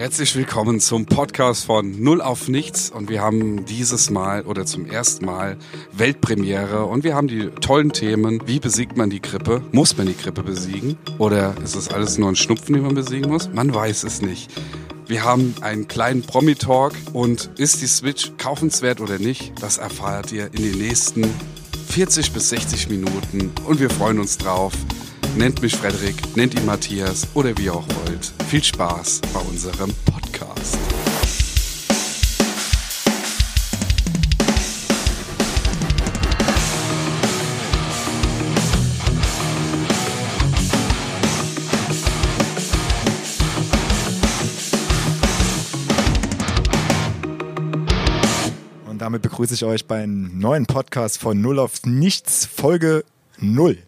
[0.00, 4.86] Herzlich willkommen zum Podcast von Null auf Nichts und wir haben dieses Mal oder zum
[4.86, 5.58] ersten Mal
[5.92, 9.62] Weltpremiere und wir haben die tollen Themen, wie besiegt man die Grippe?
[9.72, 10.96] Muss man die Grippe besiegen?
[11.18, 13.50] Oder ist es alles nur ein Schnupfen, den man besiegen muss?
[13.52, 14.50] Man weiß es nicht.
[15.06, 19.52] Wir haben einen kleinen Promi-Talk und ist die Switch kaufenswert oder nicht?
[19.60, 21.26] Das erfahrt ihr in den nächsten
[21.90, 24.72] 40 bis 60 Minuten und wir freuen uns drauf.
[25.36, 28.32] Nennt mich Frederik, nennt ihn Matthias oder wie ihr auch wollt.
[28.48, 30.76] Viel Spaß bei unserem Podcast.
[48.86, 53.04] Und damit begrüße ich euch beim neuen Podcast von Null auf Nichts, Folge
[53.38, 53.78] Null.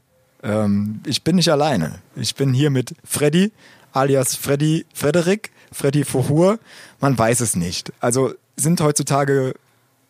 [0.42, 2.00] Ähm, ich bin nicht alleine.
[2.16, 3.52] Ich bin hier mit Freddy,
[3.92, 6.58] alias Freddy Frederik, Freddy Fohur.
[7.00, 7.92] Man weiß es nicht.
[8.00, 9.54] Also sind heutzutage,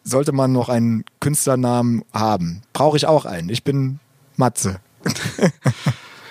[0.04, 2.62] sollte man noch einen Künstlernamen haben.
[2.72, 3.48] Brauche ich auch einen.
[3.48, 4.00] Ich bin
[4.36, 4.80] Matze.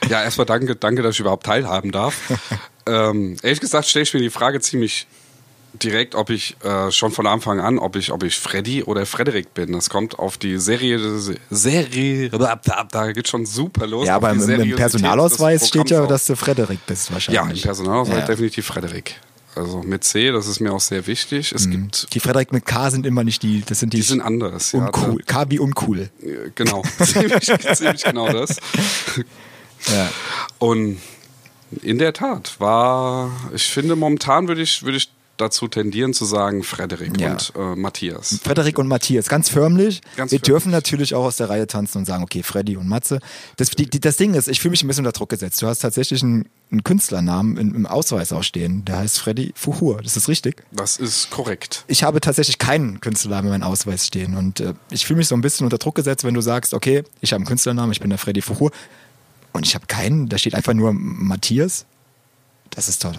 [0.10, 2.16] Ja, erstmal danke, danke, dass ich überhaupt teilhaben darf.
[2.86, 5.08] ähm, ehrlich gesagt stelle ich mir die Frage ziemlich
[5.74, 9.54] direkt, ob ich äh, schon von Anfang an, ob ich, ob ich Freddy oder Frederik
[9.54, 9.72] bin.
[9.72, 11.00] Das kommt auf die Serie,
[11.50, 14.08] Serie, da geht schon super los.
[14.08, 17.12] Ja, aber im, im Personalausweis steht ja, dass du Frederik bist auch.
[17.12, 17.64] Ja, im wahrscheinlich.
[17.64, 18.26] Personalausweis Ja.
[18.26, 19.16] definitiv Frederik.
[19.54, 21.52] Also mit C, das ist mir auch sehr wichtig.
[21.52, 24.22] Es gibt, Die Frederik mit K sind immer nicht die, das sind die, die sind
[24.22, 24.72] anders.
[24.72, 25.22] Ja, uncool.
[25.26, 26.10] K wie uncool.
[26.22, 28.58] Da, genau, ziemlich, ziemlich genau das.
[29.88, 30.10] Ja.
[30.60, 31.00] Und
[31.82, 35.10] in der Tat war, ich finde, momentan würde ich, würde ich
[35.42, 37.32] dazu tendieren zu sagen Frederik Ja.
[37.34, 38.40] und äh, Matthias.
[38.42, 40.02] Frederik und Matthias, ganz förmlich.
[40.16, 40.42] Ganz wir förmlich.
[40.44, 43.20] dürfen natürlich auch aus der Reihe tanzen und sagen, okay, Freddy und Matze.
[43.58, 45.62] Das, die, die, das Ding ist, ich fühle mich ein bisschen unter Druck gesetzt.
[45.62, 48.86] Du hast tatsächlich einen, einen Künstlernamen im, im Ausweis auch stehen.
[48.86, 50.02] Der heißt Freddy Fuhur.
[50.02, 50.64] Das ist richtig.
[50.72, 51.84] Das ist korrekt.
[51.88, 54.38] Ich habe tatsächlich keinen Künstlernamen in meinem Ausweis stehen.
[54.38, 57.04] Und äh, ich fühle mich so ein bisschen unter Druck gesetzt, wenn du sagst, okay,
[57.20, 58.72] ich habe einen Künstlernamen, ich bin der Freddy Fuhur.
[59.54, 61.86] Und ich habe keinen, da steht einfach nur Matthias.
[62.70, 63.16] Das ist toll.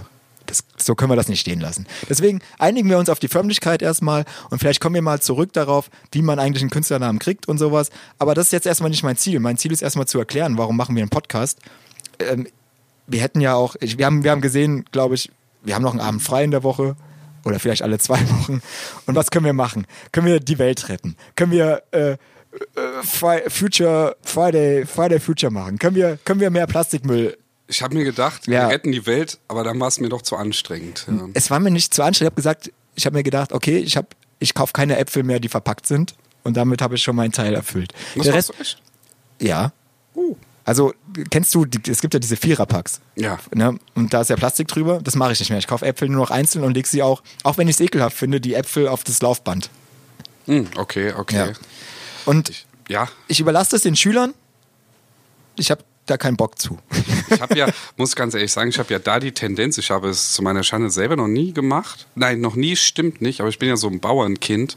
[0.47, 1.87] Das, so können wir das nicht stehen lassen.
[2.09, 5.91] Deswegen einigen wir uns auf die Förmlichkeit erstmal und vielleicht kommen wir mal zurück darauf,
[6.13, 7.91] wie man eigentlich einen Künstlernamen kriegt und sowas.
[8.19, 9.41] Aber das ist jetzt erstmal nicht mein Ziel.
[9.41, 11.59] Mein Ziel ist erstmal zu erklären, warum machen wir einen Podcast.
[12.19, 12.47] Ähm,
[13.07, 15.31] wir hätten ja auch, ich, wir, haben, wir haben gesehen, glaube ich,
[15.63, 16.97] wir haben noch einen Abend frei in der Woche
[17.45, 18.63] oder vielleicht alle zwei Wochen.
[19.07, 19.87] Und was können wir machen?
[20.13, 21.17] Können wir die Welt retten?
[21.37, 25.79] Können wir äh, äh, Future Friday Friday Future machen?
[25.79, 27.37] Können wir können wir mehr Plastikmüll
[27.69, 28.69] Ich habe mir gedacht, Ja.
[28.69, 31.07] wir retten die Welt, aber dann war es mir doch zu anstrengend.
[31.09, 31.29] Ja.
[31.35, 32.23] es war mir nicht zu anstrengend.
[32.23, 34.09] Ich habe gesagt, ich habe mir gedacht, okay, ich habe,
[34.41, 36.15] ich kaufe keine Äpfel mehr, die verpackt sind.
[36.45, 37.93] Und damit habe ich schon meinen Teil erfüllt.
[38.17, 38.83] Das Der Rest, du echt?
[39.41, 39.73] ja.
[40.15, 40.37] Uh.
[40.65, 40.93] Also
[41.31, 43.01] kennst du, es gibt ja diese Viererpacks.
[43.17, 43.39] Ja.
[43.53, 43.79] Ne?
[43.97, 45.01] Und da ist ja Plastik drüber.
[45.03, 45.59] Das mache ich nicht mehr.
[45.59, 48.17] Ich kaufe Äpfel nur noch einzeln und lege sie auch, auch wenn ich es ekelhaft
[48.17, 49.71] finde, die Äpfel auf das Laufband.
[50.47, 51.37] Hm, okay, okay.
[51.37, 51.53] Ja.
[52.27, 52.53] Und
[52.89, 54.35] Ja, ich überlasse das den Schülern.
[55.57, 56.79] Ich habe da keinen Bock zu.
[57.31, 60.09] ich habe ja, muss ganz ehrlich sagen, ich habe ja da die Tendenz, ich habe
[60.09, 62.07] es zu meiner Schande selber noch nie gemacht.
[62.15, 64.75] Nein, noch nie stimmt nicht, aber ich bin ja so ein Bauernkind,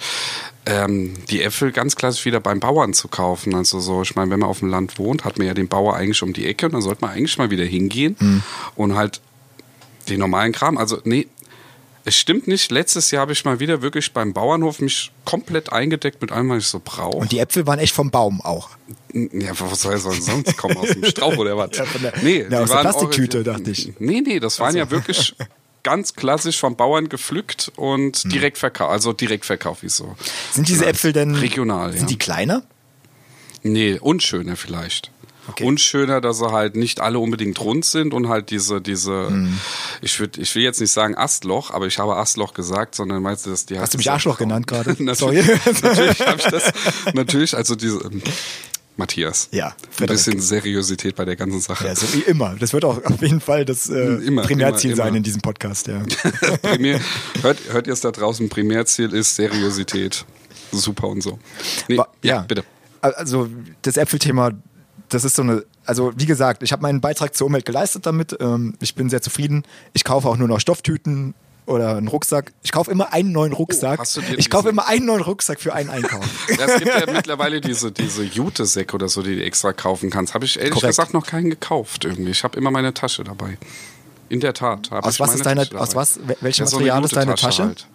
[0.66, 3.56] ähm, die Äpfel ganz klassisch wieder beim Bauern zu kaufen.
[3.56, 5.96] Also so, ich meine, wenn man auf dem Land wohnt, hat man ja den Bauer
[5.96, 8.44] eigentlich um die Ecke und dann sollte man eigentlich mal wieder hingehen
[8.76, 9.22] und halt
[10.10, 10.78] den normalen Kram.
[10.78, 11.28] Also, nee,
[12.06, 12.72] es stimmt nicht.
[12.72, 16.60] Letztes Jahr habe ich mal wieder wirklich beim Bauernhof mich komplett eingedeckt mit allem, was
[16.64, 17.18] ich so brauche.
[17.18, 18.70] Und die Äpfel waren echt vom Baum auch.
[19.14, 20.78] Ja, was soll sonst kommen?
[20.78, 21.72] Aus dem Strauch oder was?
[21.78, 23.94] Ja, der- nee, die aus der Plastiktüte, dachte ich.
[24.00, 25.36] Nee, nee, das waren ja wirklich
[25.84, 28.30] ganz klassisch vom Bauern gepflückt und Hm.
[28.32, 28.92] direkt verkauft.
[28.92, 30.16] Also Direktverkauf, wie so.
[30.52, 32.08] Sind diese Äpfel denn Regional, Sind ja.
[32.08, 32.64] die kleiner?
[33.64, 35.12] Nee, unschöner vielleicht.
[35.48, 35.64] Okay.
[35.64, 39.60] Unschöner, dass sie halt nicht alle unbedingt rund sind und halt diese, diese, Hm.
[40.02, 43.46] ich würde, ich will jetzt nicht sagen Astloch, aber ich habe Astloch gesagt, sondern meinst
[43.46, 44.96] du, dass die Hast du mich Arschloch genannt gerade?
[45.04, 45.60] natürlich, Sorry.
[45.84, 46.72] natürlich habe ich das,
[47.14, 48.22] natürlich, also diese, ähm,
[48.98, 49.50] Matthias.
[49.52, 50.18] Ja, Ein Frederik.
[50.18, 51.86] bisschen Seriosität bei der ganzen Sache.
[51.86, 52.56] Ja, so wie immer.
[52.58, 53.94] Das wird auch auf jeden Fall das äh,
[54.26, 55.18] Immer, Primärziel immer, sein immer.
[55.18, 55.88] in diesem Podcast.
[55.88, 56.02] Ja.
[56.62, 57.02] Primär,
[57.42, 58.48] hört, hört ihr es da draußen?
[58.48, 60.26] Primärziel ist Seriosität.
[60.72, 61.40] Super und so.
[61.90, 62.64] Nee, Wa- ja, bitte.
[63.02, 63.50] Also
[63.82, 64.52] das Äpfelthema,
[65.16, 65.64] das ist so eine.
[65.86, 68.36] Also wie gesagt, ich habe meinen Beitrag zur Umwelt geleistet damit.
[68.40, 69.64] Ähm, ich bin sehr zufrieden.
[69.94, 71.34] Ich kaufe auch nur noch Stofftüten
[71.66, 72.54] oder einen Rucksack.
[72.62, 73.98] Ich kaufe immer einen neuen Rucksack.
[73.98, 76.24] Oh, hast du dir ich kaufe immer einen neuen Rucksack für einen Einkauf.
[76.48, 80.34] Es gibt ja mittlerweile diese, diese Jute-Säcke oder so, die du extra kaufen kannst.
[80.36, 80.90] Habe ich ehrlich Korrekt.
[80.90, 82.30] gesagt noch keinen gekauft irgendwie.
[82.32, 83.58] Ich habe immer meine Tasche dabei.
[84.30, 84.92] In der Tat.
[84.92, 86.20] habe Aus ich was ist deine- Tasche aus was?
[86.20, 87.64] Wel- welches Ja, so Material ist deine Jute-Tasche Tasche?
[87.64, 87.88] Halt.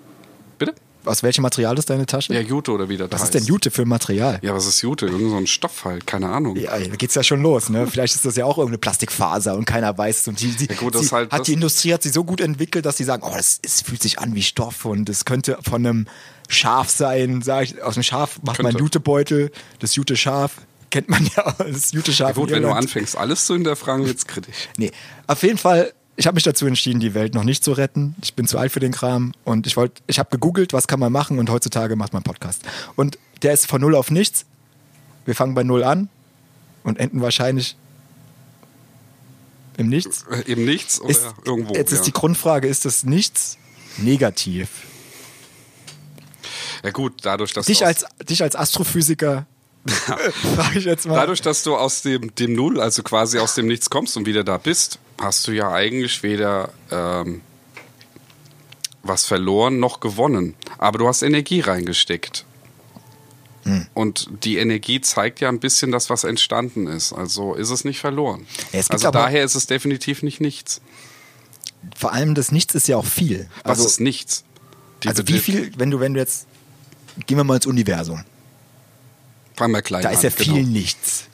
[0.59, 0.75] Bitte?
[1.05, 2.35] Aus welchem Material ist deine Tasche?
[2.35, 3.35] Ja, Jute oder wie das Was heißt.
[3.35, 4.39] ist denn Jute für ein Material?
[4.43, 5.07] Ja, was ist Jute?
[5.07, 6.57] Irgend so ein Stoff halt, keine Ahnung.
[6.57, 7.87] Ja, da geht's ja schon los, ne?
[7.91, 10.29] Vielleicht ist das ja auch irgendeine Plastikfaser und keiner weiß es.
[10.29, 12.87] Und die, die, Ja, gut, sie halt hat die Industrie hat sie so gut entwickelt,
[12.87, 15.87] dass sie sagen, oh, das, es fühlt sich an wie Stoff und es könnte von
[15.87, 16.07] einem
[16.49, 17.83] Schaf sein, sag ich.
[17.83, 18.85] Aus dem Schaf macht man einen Könnte.
[18.85, 20.53] Jutebeutel, das Jute-Schaf.
[20.91, 22.31] Kennt man ja, das Jute-Schaf.
[22.31, 24.69] Ja, gut, wenn du anfängst, alles zu hinterfragen, wird's kritisch.
[24.77, 24.91] Nee,
[25.29, 28.15] auf jeden Fall, ich habe mich dazu entschieden, die Welt noch nicht zu retten.
[28.23, 31.01] Ich bin zu alt für den Kram und ich wollte, ich habe gegoogelt, was kann
[31.01, 32.63] man machen und heutzutage macht man einen Podcast.
[32.97, 34.45] Und der ist von null auf nichts.
[35.25, 36.09] Wir fangen bei null an
[36.85, 37.77] und enden wahrscheinlich
[39.77, 40.27] im Nichts.
[40.31, 41.75] Äh, Eben nichts oder Ist, irgendwo.
[41.75, 41.99] jetzt ja.
[41.99, 43.57] ist die Grundfrage, ist das Nichts
[43.97, 44.69] negativ?
[46.85, 49.47] ja gut, dadurch, dass Dich als, dich als Astrophysiker
[49.87, 51.15] frage ich jetzt mal.
[51.15, 54.45] Dadurch, dass du aus dem, dem Null, also quasi aus dem Nichts kommst und wieder
[54.45, 57.43] da bist, hast du ja eigentlich weder ähm,
[59.03, 60.55] was verloren noch gewonnen.
[60.79, 62.45] Aber du hast Energie reingesteckt.
[63.65, 63.87] Hm.
[63.95, 67.13] Und die Energie zeigt ja ein bisschen das, was entstanden ist.
[67.13, 68.47] Also ist es nicht verloren.
[68.73, 70.81] Ja, also daher ist es definitiv nicht nichts.
[71.97, 73.49] Vor allem das Nichts ist ja auch viel.
[73.63, 74.45] Was Also, ist nichts?
[75.03, 76.47] Die also wie viel, wenn du, wenn du jetzt,
[77.27, 78.23] gehen wir mal ins Universum.
[79.57, 80.15] Fangen wir klein Da an.
[80.15, 80.69] ist ja viel genau.
[80.69, 81.25] nichts.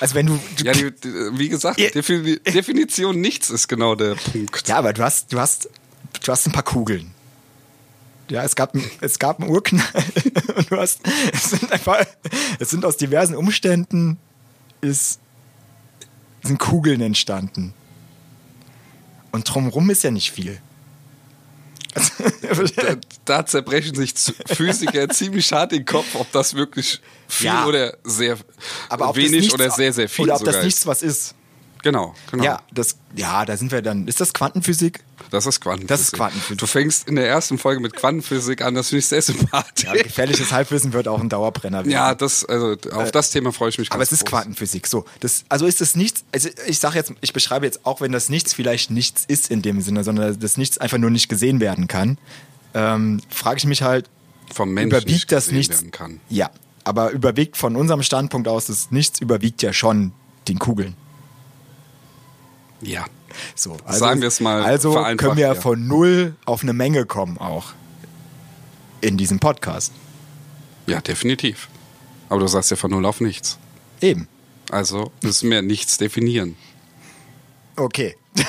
[0.00, 0.92] Also wenn du, du Ja, die,
[1.38, 1.90] wie gesagt, Ja.
[1.90, 4.68] Defini Definition nichts ist genau der Punkt.
[4.68, 5.68] Ja, aber du hast, du hast,
[6.24, 7.12] du hast ein paar Kugeln.
[8.28, 9.84] Ja, es gab, ein- es gab einen Urknall
[10.56, 11.00] und du hast,
[11.32, 12.04] es sind einfach,
[12.58, 14.18] es sind aus diversen Umständen,
[14.80, 15.20] ist,
[16.42, 17.72] sind Kugeln entstanden.
[19.32, 20.60] Und drumherum ist ja nicht viel.
[22.76, 24.12] da, da zerbrechen sich
[24.46, 27.66] Physiker ziemlich hart den Kopf, ob das wirklich viel Ja.
[27.66, 28.36] oder sehr
[28.88, 30.64] aber wenig nichts, oder sehr, sehr viel Oder ob das ist.
[30.64, 31.34] nichts was ist.
[31.86, 32.42] Genau, genau.
[32.42, 34.08] Ja, das, ja, da sind wir dann.
[34.08, 35.04] Ist das Quantenphysik?
[35.30, 35.88] Das ist Quantenphysik.
[35.88, 36.58] Das ist Quantenphysik.
[36.58, 39.84] Du fängst in der ersten Folge mit Quantenphysik an, das finde ich sehr sympathisch.
[39.84, 41.90] Ja, gefährliches Halbwissen wird auch ein Dauerbrenner werden.
[41.90, 44.30] Ja, das, also auf das Thema freue ich mich Äh, Aber ganz es ist groß.
[44.30, 44.88] Quantenphysik.
[44.88, 46.24] So, das, also ist das nichts.
[46.32, 49.62] Also ich sage jetzt, ich beschreibe jetzt auch, wenn das nichts vielleicht nichts ist in
[49.62, 52.18] dem Sinne, sondern das nichts einfach nur nicht gesehen werden kann,
[52.74, 54.10] ähm, frage ich mich halt,
[54.52, 55.76] Vom Menschen nicht überwiegt das gesehen nichts?
[55.76, 56.20] werden kann.
[56.30, 56.50] Ja,
[56.82, 60.10] aber überwiegt von unserem Standpunkt aus, das nichts überwiegt ja schon
[60.48, 60.96] den Kugeln.
[62.80, 63.04] Ja.
[63.54, 65.54] So, Sagen wir es mal Also können wir ja.
[65.54, 67.72] von null auf eine Menge kommen auch
[69.00, 69.92] in diesem Podcast.
[70.86, 71.68] Ja, definitiv.
[72.28, 73.58] Aber du sagst ja von null auf nichts.
[74.00, 74.28] Eben.
[74.70, 76.56] Also müssen wir nichts definieren.
[77.76, 78.16] Okay.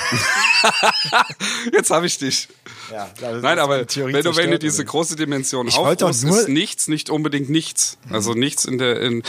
[1.72, 2.48] Jetzt habe ich dich.
[2.90, 3.86] Ja, Nein, aber wenn
[4.22, 4.90] du, wenn du diese oder?
[4.90, 7.98] große Dimension nur- ist nichts nicht unbedingt nichts.
[8.10, 9.22] Also nichts in der in,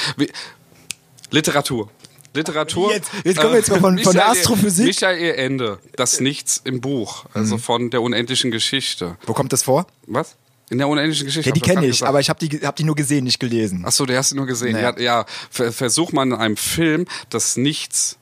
[1.32, 1.90] Literatur.
[2.34, 2.92] Literatur.
[2.92, 4.86] Jetzt- jetzt kommen wir jetzt mal von- von der Astrophysik.
[4.86, 9.18] Michael Ende, das Nichts im Buch, also von der unendlichen Geschichte.
[9.26, 9.88] Wo kommt das vor?
[10.08, 10.36] Was?
[10.70, 11.50] In der unendlichen Geschichte.
[11.50, 12.08] Ja, die kenne ich, gesagt.
[12.10, 13.84] aber ich habe die, hab die nur gesehen, nicht gelesen.
[13.88, 14.74] Ach so, der hast du nur gesehen.
[14.74, 14.94] Naja.
[14.98, 18.19] Ja, ja ver- versuch mal in einem Film das Nichts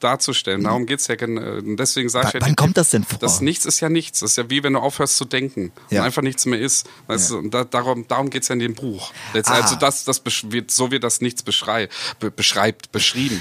[0.00, 0.62] darzustellen.
[0.64, 1.14] Darum geht's ja.
[1.14, 3.18] gen- äh, Deswegen sage ich ja, wann kommt das denn vor?
[3.18, 4.20] Das Nichts ist ja nichts.
[4.20, 6.00] Das ist ja wie wenn du aufhörst zu denken Ja.
[6.00, 6.86] und einfach nichts mehr ist.
[7.06, 7.40] Weißt Ja.
[7.40, 9.12] du, da, darum, darum geht's ja in dem Buch.
[9.32, 9.54] Letzt, Ah.
[9.60, 11.88] Also das, das wird, so wird das Nichts beschrei
[12.20, 13.40] be beschreibt, beschrieben.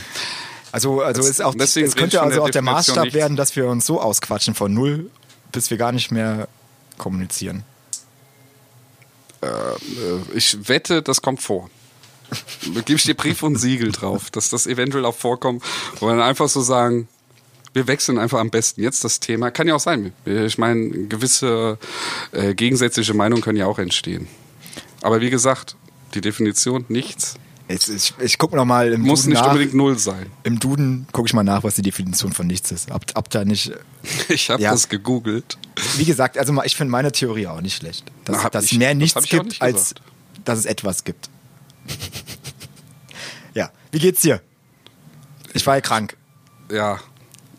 [0.72, 3.16] Also, also Das- ist auch, deswegen es könnte also der auch der Definition Maßstab nichts.
[3.16, 5.10] werden, dass wir uns so ausquatschen von null,
[5.52, 6.48] bis wir gar nicht mehr
[6.98, 7.64] kommunizieren.
[9.42, 9.48] Äh,
[10.34, 11.70] Ich wette, das kommt vor.
[12.74, 15.64] Da gebe ich dir Brief und Siegel drauf, dass das eventuell auch vorkommt,
[16.00, 17.08] wo wir dann einfach so sagen,
[17.74, 19.52] wir wechseln einfach am besten jetzt das Thema.
[19.52, 20.14] Kann ja auch sein.
[20.26, 21.78] Ich meine, gewisse
[22.32, 24.28] äh, gegensätzliche Meinungen können ja auch entstehen.
[25.02, 25.76] Aber wie gesagt,
[26.14, 27.34] die Definition nichts
[27.68, 29.48] Ich, ich, ich gucke noch mal im muss Duden nicht nach.
[29.52, 30.28] unbedingt null sein.
[30.44, 32.92] Im Duden gucke ich mal nach, was die Definition von nichts ist.
[32.92, 33.72] Ob, ob da nicht.
[34.30, 34.72] Ich habe Ja.
[34.72, 35.58] das gegoogelt.
[35.98, 38.06] Wie gesagt, also ich finde meine Theorie auch nicht schlecht.
[38.26, 39.96] Dass, Na, hab dass ich- mehr das nichts auch gibt, nicht als
[40.46, 41.30] dass es etwas gibt.
[43.54, 44.42] ja, wie geht's dir?
[45.54, 46.18] Ich war ja krank.
[46.72, 47.00] Ja,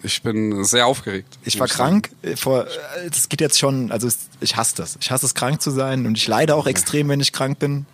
[0.02, 1.38] ich bin sehr aufgeregt.
[1.45, 2.11] Ich war krank.
[2.23, 4.99] äh, Vor, äh, das geht jetzt schon, also es- ich hasse das.
[5.00, 7.87] Ich hasse es, krank zu sein und ich leide auch extrem, wenn ich krank bin.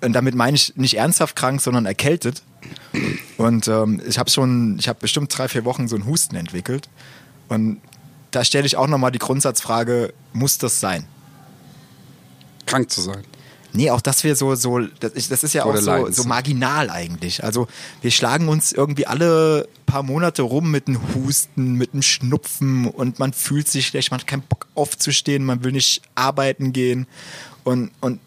[0.00, 2.42] Und damit meine ich nicht ernsthaft krank, sondern erkältet.
[3.36, 6.88] Und ähm, ich habe schon, ich habe bestimmt drei, vier Wochen so einen Husten entwickelt.
[7.48, 7.80] Und
[8.30, 11.06] da stelle ich auch nochmal die Grundsatzfrage, muss das sein?
[12.66, 13.22] Krank zu sein.
[13.76, 15.90] Nee, auch dass wir so, so das, ist- das ist ja auch so,
[16.22, 17.42] so marginal eigentlich.
[17.42, 17.66] Also
[18.02, 23.18] wir schlagen uns irgendwie alle paar Monate rum mit einem Husten, mit einem Schnupfen und
[23.18, 27.06] man fühlt sich schlecht, man hat keinen Bock aufzustehen, man will nicht arbeiten gehen
[27.64, 28.20] und, und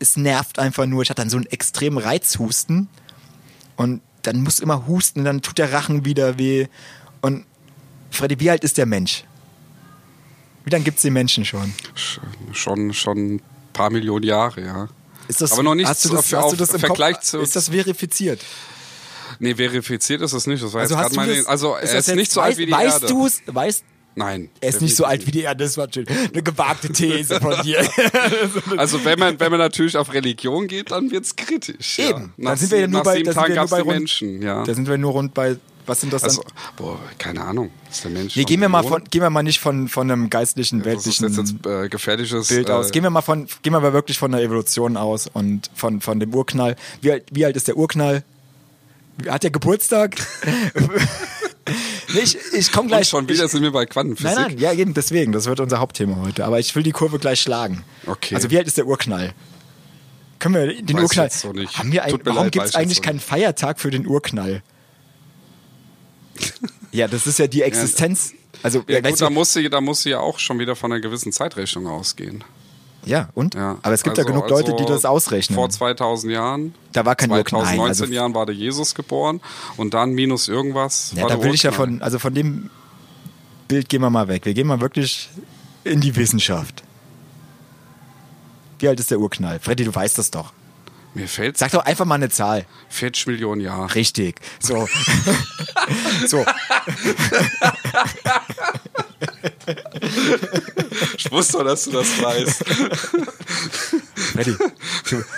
[0.00, 1.02] es nervt einfach nur.
[1.02, 2.88] Ich hatte dann so einen extremen Reizhusten
[3.76, 6.66] und dann muss immer husten, dann tut der Rachen wieder weh
[7.20, 7.44] und
[8.10, 9.22] Freddy, wie alt ist der Mensch?
[10.64, 11.72] Wie lange gibt es den Menschen schon?
[12.52, 13.40] Schon, schon
[13.72, 14.88] paar Millionen Jahre, ja.
[15.28, 17.24] Ist das, Aber noch nicht hast du das, auf- hast du das im Vergleich Kopf,
[17.24, 18.40] zu- Ist das verifiziert?
[19.38, 20.62] Nee, verifiziert ist es nicht.
[20.62, 21.42] Das war Also jetzt meine.
[21.46, 23.06] also ist er ist nicht so weißt, alt wie die weißt Erde.
[23.06, 23.40] Du's?
[23.46, 24.50] Weißt Nein.
[24.60, 26.06] Er ist nicht so alt wie die Erde, das war schön.
[26.06, 27.88] Eine gewagte These von dir.
[28.76, 31.98] Also wenn man, wenn man natürlich auf Religion geht, dann wird's kritisch.
[31.98, 32.08] Eben.
[32.08, 32.16] Ja.
[32.18, 33.98] Dann Nach, sind wir ja nur bei- sieben da sind Tagen gab's bei die rund-
[33.98, 34.64] Menschen, ja.
[34.64, 36.30] Da sind wir nur rund bei, was sind das dann?
[36.30, 36.44] Also,
[36.76, 37.70] boah, keine Ahnung.
[37.90, 40.30] Ist der Mensch nee, gehen wir mal von, gehen wir mal nicht von, von einem
[40.30, 42.88] geistlichen, Das ist weltlichen jetzt, äh, gefährliches Bild aus.
[42.88, 46.00] Äh, Gehen wir mal von, gehen wir mal wirklich von der Evolution aus und von,
[46.00, 46.76] von dem Urknall.
[47.00, 48.22] Wie, alt- wie alt ist der Urknall?
[49.28, 50.16] Hat der Geburtstag?
[52.14, 53.08] nee, ich ich komme und gleich.
[53.08, 54.34] schon wieder ich, sind wir bei Quantenphysik.
[54.36, 55.32] Nein, nein, ja, eben deswegen.
[55.32, 56.44] Das wird unser Hauptthema heute.
[56.44, 57.84] Aber ich will die Kurve gleich schlagen.
[58.06, 58.34] Okay.
[58.34, 59.32] Also, wie alt ist der Urknall?
[60.38, 61.30] Können wir den Weiß Urknall.
[61.30, 61.78] so nicht.
[61.78, 64.62] Haben wir ein, warum gibt es ich eigentlich keinen Feiertag für den Urknall?
[66.92, 68.32] ja, das ist ja die Existenz.
[68.62, 71.00] Also, Ja, gut, da musst, du, da musst du ja auch schon wieder von einer
[71.00, 72.44] gewissen Zeitrechnung ausgehen.
[73.04, 73.54] ja, und?
[73.54, 75.56] Ja, Aber es gibt ja also- genug Leute, die also das ausrechnen.
[75.56, 76.74] Vor 2000 Jahren.
[76.92, 77.62] Da war kein Urknall.
[77.62, 79.40] 2019 Nein, also- Jahren war der Jesus geboren
[79.76, 81.12] und dann minus irgendwas.
[81.16, 82.70] Ja, da will ich ja von, also von dem
[83.68, 84.44] Bild gehen wir mal weg.
[84.44, 85.28] Wir gehen mal wirklich
[85.84, 86.82] in die Wissenschaft.
[88.78, 89.58] Wie alt ist der Urknall?
[89.60, 90.52] Freddy, du weißt das doch.
[91.14, 92.64] Mir fällt Sag doch einfach mal eine Zahl.
[92.88, 93.94] 40 Millionen Jahre.
[93.94, 94.40] Richtig.
[94.60, 94.88] So.
[96.26, 96.44] so.
[101.16, 102.64] Ich wusste doch, dass du das weißt.
[104.32, 104.56] Freddy,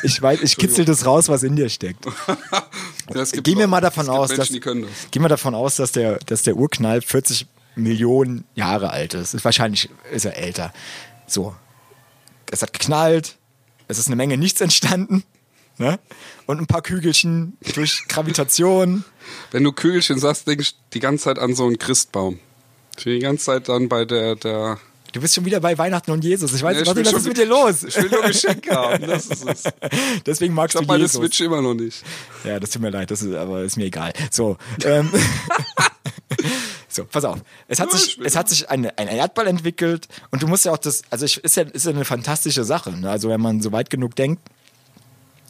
[0.04, 2.04] ich weiß, ich kitzel das raus, was in dir steckt.
[2.04, 2.14] Gehen
[3.08, 6.56] wir Leute- mal davon aus, Menschen, dass, gehen wir davon aus, dass der, dass der
[6.56, 10.72] Urknall 40 Millionen Jahre alt ist wahrscheinlich ist er älter.
[11.26, 11.54] So.
[12.50, 13.36] Es hat geknallt.
[13.88, 15.24] Es ist eine Menge nichts entstanden.
[15.78, 15.98] Ne?
[16.46, 19.04] Und ein paar Kügelchen durch Gravitation.
[19.50, 22.38] Wenn du Kügelchen sagst, denkst du die ganze Zeit an so einen Christbaum.
[22.96, 24.78] Ich bin die ganze Zeit dann bei der, der
[25.12, 26.52] Du bist schon wieder bei Weihnachten und Jesus.
[26.52, 27.82] Ich weiß ich nicht, will was schon- ist mit dir los?
[27.84, 29.62] Ich will nur Geschenke haben, das ist es.
[30.26, 31.20] Deswegen magst Ich habe du meine Jesus.
[31.20, 32.02] Switch immer noch nicht.
[32.44, 34.12] Ja, das tut mir leid, das ist, aber ist mir egal.
[34.30, 35.10] So, ähm,
[36.88, 37.38] so, pass auf.
[37.68, 40.64] Es hat Ja, sich, ich es hat sich eine, ein Erdball entwickelt und du musst
[40.64, 42.92] ja auch das, also ich, ist ja, ist ja eine fantastische Sache.
[42.92, 43.10] Ne?
[43.10, 44.42] Also wenn man so weit genug denkt,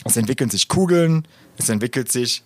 [0.05, 1.27] es entwickeln sich Kugeln,
[1.59, 2.43] es entwickelt sich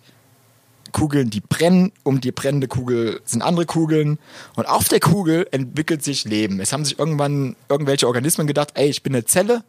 [0.91, 1.91] Kugeln, die brennen.
[2.03, 4.17] Um die brennende Kugel sind andere Kugeln.
[4.55, 6.59] Und auf der Kugel entwickelt sich Leben.
[6.59, 9.63] Es haben sich irgendwann irgendwelche Organismen gedacht, ey, ich bin eine Zelle.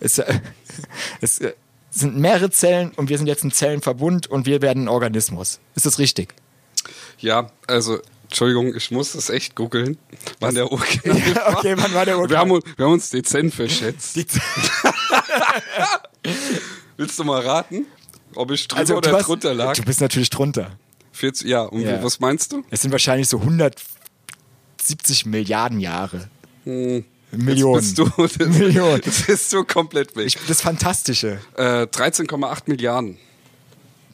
[0.00, 0.20] Es,
[1.20, 1.52] es äh,
[1.90, 5.60] sind mehrere Zellen und wir sind jetzt ein Zellenverbund und wir werden ein Organismus.
[5.76, 6.34] Ist das richtig?
[7.18, 9.96] Ja, also, Entschuldigung, ich muss das echt googeln,
[10.40, 11.56] wann der Urknall war.
[11.58, 12.70] okay, wann war der Wir haben, Urknall?
[12.72, 14.16] uns- wir haben uns dezent verschätzt.
[14.16, 14.26] Die-
[16.96, 17.86] Willst du mal raten,
[18.34, 19.74] ob ich drüber Also, oder hast, drunter lag?
[19.74, 20.70] du bist natürlich drunter.
[21.12, 22.02] 40, ja, und Ja.
[22.02, 22.62] was meinst du?
[22.70, 26.28] Es sind wahrscheinlich so 170 Milliarden Jahre.
[26.64, 27.82] Hm, Millionen.
[27.82, 29.00] Jetzt bist du, das, Millionen.
[29.04, 30.26] Das bist du komplett weg.
[30.26, 31.38] Ich, das Fantastische.
[31.56, 33.18] Äh, 13,8 Milliarden.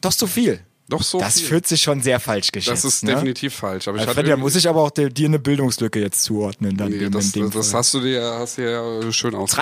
[0.01, 0.61] Doch so viel.
[0.89, 1.47] Doch so das viel.
[1.47, 2.83] fühlt sich schon sehr falsch geschätzt.
[2.83, 3.13] Das ist ne?
[3.13, 3.87] definitiv falsch.
[3.87, 6.75] Aber Also, da muss ich aber auch dir dir eine Bildungslücke jetzt zuordnen.
[6.75, 9.55] Dann Nee, dem, das, das hast du dir, hast dir ja schön aus.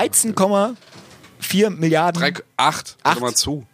[1.41, 3.15] 13,4 Milliarden, 3, 8, Acht.
[3.15, 3.65] Hör mal zu.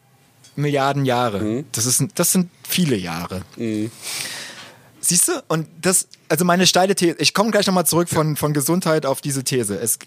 [0.55, 1.41] Milliarden Jahre.
[1.41, 1.65] Mhm.
[1.71, 3.43] Das, ist, das sind viele Jahre.
[5.01, 5.43] Siehst du?
[5.47, 9.21] Und das, also meine steile These, ich komme gleich nochmal zurück von, von Gesundheit auf
[9.21, 9.77] diese These.
[9.77, 9.99] Es,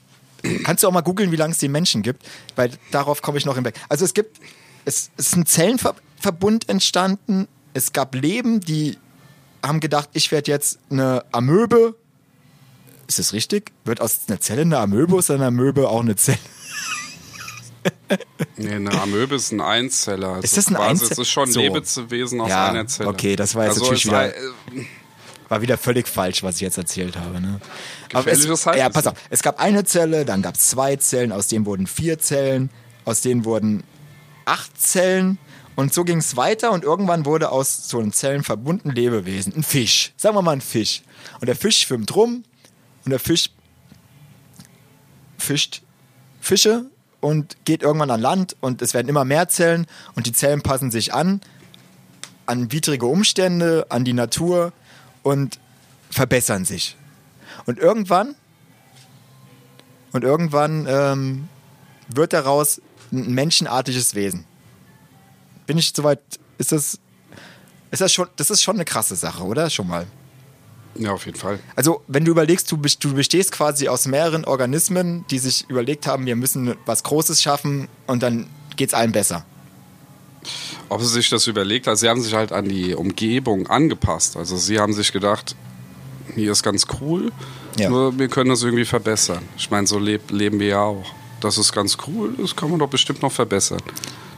[0.65, 2.25] kannst du auch mal googeln, wie lange es den Menschen gibt,
[2.57, 3.75] weil darauf komme ich noch hinweg.
[3.89, 4.39] Also es gibt,
[4.85, 8.97] es, es ist ein Zellenverbund entstanden, es gab Leben, die
[9.65, 11.95] haben gedacht, ich werde jetzt eine Amöbe.
[13.07, 13.73] Ist das richtig?
[13.85, 16.39] Wird aus einer Zelle eine Amöbe, ist eine Amöbe auch eine Zelle?
[18.57, 20.29] Nee, eine Amöbe ist ein Einzeller.
[20.29, 21.61] Also Ist das ein quasi, Einzel- Es ist schon ein So.
[21.61, 23.09] Lebewesen aus Ja, einer Zelle.
[23.09, 24.41] okay, das war jetzt also natürlich wieder- äh,
[25.49, 27.41] War wieder völlig falsch, was ich jetzt erzählt habe.
[27.41, 27.59] Ne?
[28.13, 28.45] Aber es,
[28.77, 29.15] ja, pass auf.
[29.31, 32.69] Es gab eine Zelle, dann gab es zwei Zellen, aus denen wurden vier Zellen,
[33.07, 33.83] aus denen wurden
[34.45, 35.39] acht Zellen.
[35.75, 39.63] Und so ging es weiter und irgendwann wurde aus so einem Zellenverbund ein Lebewesen, ein
[39.63, 40.13] Fisch.
[40.19, 41.03] Sagen wir mal ein Fisch.
[41.41, 42.43] Und der Fisch schwimmt rum
[43.07, 43.51] und der Fisch
[45.39, 45.83] fischt
[46.41, 50.63] Fische und geht irgendwann an Land und es werden immer mehr Zellen und die Zellen
[50.63, 51.41] passen sich an
[52.49, 54.73] an widrige Umstände, an die Natur
[55.23, 55.61] und
[56.11, 56.97] verbessern sich.
[57.67, 58.35] Und irgendwann,
[60.13, 61.49] und irgendwann ähm,
[62.09, 62.81] wird daraus
[63.13, 64.47] ein menschenartiges Wesen.
[65.67, 66.21] Bin ich soweit,
[66.57, 66.99] ist das,
[67.91, 69.69] ist das schon, das ist schon eine krasse Sache, oder?
[69.69, 70.07] Schon mal.
[70.95, 71.61] Ja, auf jeden Fall.
[71.77, 76.27] Also, wenn du überlegst, du, du bestehst quasi aus mehreren Organismen, die sich überlegt haben,
[76.27, 79.45] wir müssen was Großes schaffen und dann geht's allen besser.
[80.89, 84.37] Ob sie sich das überlegt, also sie haben sich halt an die Umgebung angepasst.
[84.37, 85.55] Also sie haben sich gedacht,
[86.35, 87.33] hier ist ganz cool,
[87.79, 87.91] Ja.
[87.91, 89.43] nur wir können das irgendwie verbessern.
[89.57, 91.05] Ich meine, so leb, leben wir ja auch.
[91.41, 93.81] Das ist ganz cool, das kann man doch bestimmt noch verbessern.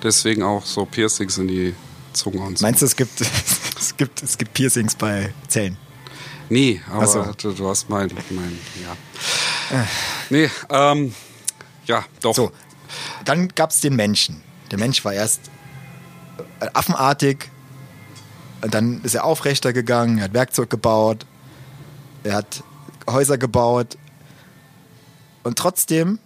[0.03, 1.75] Deswegen auch so Piercings in die
[2.13, 2.65] Zunge und so.
[2.67, 3.21] Meinst du, es gibt,
[3.79, 5.77] es gibt, es gibt Piercings bei Zellen?
[6.51, 7.25] Nee, aber so.
[7.39, 9.87] du, du hast mein, mein ja.
[10.31, 11.15] Nee, ähm,
[11.87, 12.35] ja, doch.
[12.35, 12.51] So,
[13.25, 14.43] dann gab es den Menschen.
[14.71, 15.51] Der Mensch war erst
[16.61, 17.51] äh, affenartig,
[18.61, 21.25] dann ist er aufrechter gegangen, er hat Werkzeug gebaut,
[22.25, 22.65] er hat
[23.09, 23.97] Häuser gebaut.
[25.45, 26.19] Und trotzdem,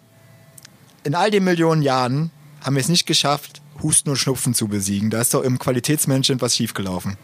[1.05, 2.31] in all den Millionen Jahren,
[2.63, 5.11] haben wir es nicht geschafft, Husten und Schnupfen zu besiegen.
[5.11, 7.17] Da ist doch im Qualitätsmenschen was schiefgelaufen.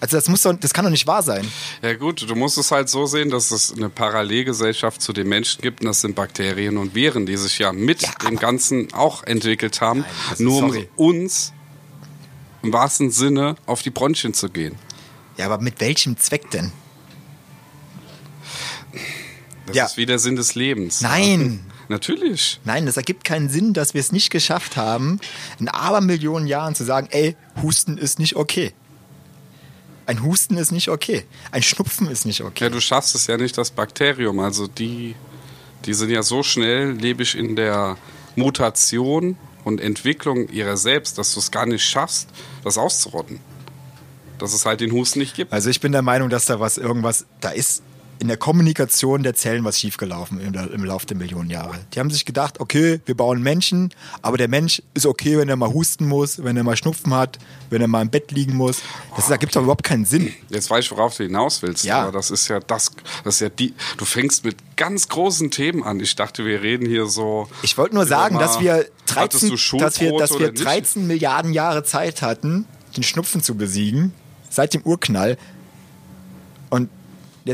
[0.00, 1.46] Also das muss doch, das kann doch nicht wahr sein.
[1.82, 5.60] Ja gut, du musst es halt so sehen, dass es eine Parallelgesellschaft zu den Menschen
[5.60, 9.24] gibt und das sind Bakterien und Viren, die sich ja mit Ja, dem Ganzen auch
[9.24, 10.88] entwickelt haben, Nein, ist- nur um sorry.
[10.96, 11.52] uns
[12.62, 14.74] im wahrsten Sinne auf die Bronchien zu gehen.
[15.36, 16.72] Ja, aber mit welchem Zweck denn?
[19.66, 19.84] Das Ja.
[19.86, 21.00] ist wie der Sinn des Lebens.
[21.00, 21.60] Nein.
[21.88, 22.60] Natürlich.
[22.64, 25.18] Nein, das ergibt keinen Sinn, dass wir es nicht geschafft haben,
[25.58, 28.72] in Abermillionen Jahren zu sagen, ey, Husten ist nicht okay.
[30.10, 31.22] Ein Husten ist nicht okay.
[31.52, 32.64] Ein Schnupfen ist nicht okay.
[32.64, 34.40] Ja, du schaffst es ja nicht, das Bakterium.
[34.40, 35.14] Also die,
[35.84, 37.96] die sind ja so schnell, lebe ich in der
[38.34, 42.28] Mutation und Entwicklung ihrer selbst, dass du es gar nicht schaffst,
[42.64, 43.38] das auszurotten.
[44.38, 45.52] Dass es halt den Husten nicht gibt.
[45.52, 47.84] Also ich bin der Meinung, dass da was irgendwas, da ist
[48.20, 51.78] in der Kommunikation der Zellen was schiefgelaufen im, im Laufe der Millionen Jahre.
[51.94, 55.56] Die haben sich gedacht, okay, wir bauen Menschen, aber der Mensch ist okay, wenn er
[55.56, 57.38] mal husten muss, wenn er mal Schnupfen hat,
[57.70, 58.82] wenn er mal im Bett liegen muss.
[59.16, 60.34] Das da gibt doch überhaupt keinen Sinn.
[60.50, 61.84] Jetzt weiß ich, worauf du hinaus willst.
[61.84, 62.02] Ja.
[62.02, 62.92] Aber das ist ja das,
[63.24, 63.74] das ist ja die.
[63.96, 65.98] Du fängst mit ganz großen Themen an.
[65.98, 67.48] Ich dachte, wir reden hier so.
[67.62, 70.52] Ich wollte nur sagen, mal, dass wir hattest 13, du dass wir, dass wir oder
[70.52, 70.64] nicht?
[70.64, 72.66] 13 Milliarden Jahre Zeit hatten,
[72.98, 74.12] den Schnupfen zu besiegen,
[74.50, 75.38] seit dem Urknall.
[76.68, 76.90] Und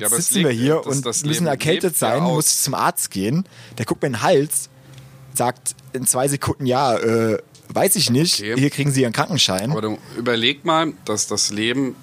[0.00, 2.34] jetzt Ja, sitzen wir hier das- und das müssen Leben erkältet ja sein, aus.
[2.34, 3.44] muss ich zum Arzt gehen.
[3.78, 4.68] Der guckt mir in den Hals,
[5.34, 7.38] sagt in zwei Sekunden, ja, äh,
[7.68, 8.54] weiß ich nicht, Okay.
[8.58, 9.70] hier kriegen Sie Ihren Krankenschein.
[9.70, 11.96] Aber du überleg mal, dass das Leben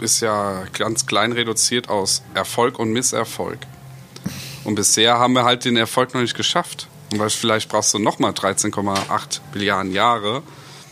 [0.00, 3.58] ist ja ganz klein reduziert aus Erfolg und Misserfolg.
[4.64, 6.88] Und bisher haben wir halt den Erfolg noch nicht geschafft.
[7.12, 10.42] Und vielleicht brauchst du nochmal 13,8 Milliarden Jahre.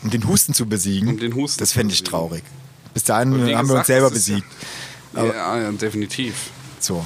[0.03, 1.09] um den Husten zu besiegen.
[1.09, 2.43] Um den Husten das fände ich traurig.
[2.93, 4.39] Bis dahin haben wir uns gesagt, selber ist ja-
[5.15, 5.35] besiegt.
[5.35, 6.49] Ja, definitiv.
[6.79, 7.03] So.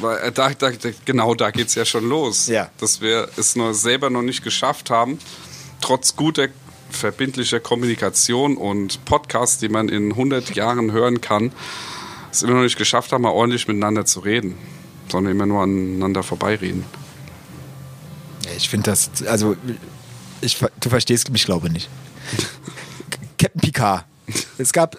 [0.00, 0.70] Weil äh, da, da,
[1.04, 2.46] genau da geht es ja schon los.
[2.46, 2.70] Ja.
[2.78, 5.18] Dass wir es nur selber noch nicht geschafft haben,
[5.80, 6.48] trotz guter
[6.90, 11.52] verbindlicher Kommunikation und Podcasts, die man in 100 Jahren hören kann,
[12.30, 14.56] es immer noch nicht geschafft haben, mal ordentlich miteinander zu reden,
[15.10, 16.84] sondern immer nur aneinander vorbeireden.
[18.56, 19.56] Ich finde das, also,
[20.40, 21.88] ich, du verstehst mich, glaube ich, nicht.
[23.38, 24.04] Captain Picard.
[24.58, 24.96] Es gab,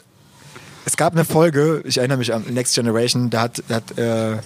[0.89, 4.37] es gab eine Folge, ich erinnere mich an Next Generation, da hat, da hat äh,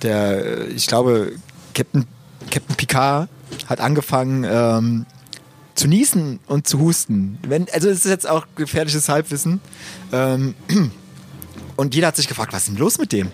[0.00, 1.32] der, äh, ich glaube,
[1.74, 2.06] Captain,
[2.50, 3.28] Captain Picard
[3.66, 5.06] hat angefangen ähm,
[5.74, 7.38] zu niesen und zu husten.
[7.46, 9.60] Wenn, also es ist jetzt auch gefährliches Halbwissen.
[10.12, 10.54] Ähm,
[11.76, 13.30] und jeder hat sich gefragt, was ist denn los mit dem?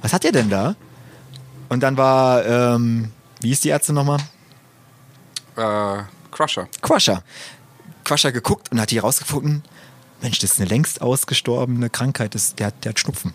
[0.00, 0.76] Was hat der denn da?
[1.68, 4.20] Und dann war, ähm, wie ist die Ärzte nochmal?
[5.56, 6.68] Äh, Crusher.
[6.80, 7.24] Quasher.
[8.04, 9.64] Quasher geguckt und hat hier rausgefunden,
[10.22, 13.34] Mensch, das ist eine längst ausgestorbene Krankheit, das, der, hat- der hat Schnupfen.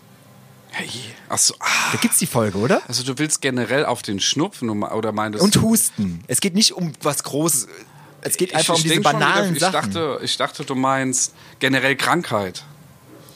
[0.70, 0.88] Hey.
[1.28, 1.66] Achso, ah.
[1.92, 2.82] Da gibt's die Folge, oder?
[2.88, 6.22] Also du willst generell auf den Schnupfen oder meintest Und Husten.
[6.26, 7.66] Es geht nicht um was Großes.
[8.20, 9.92] Es geht einfach um diese banalen wieder, ich Sachen.
[9.92, 12.64] Dachte, ich dachte, du meinst generell Krankheit.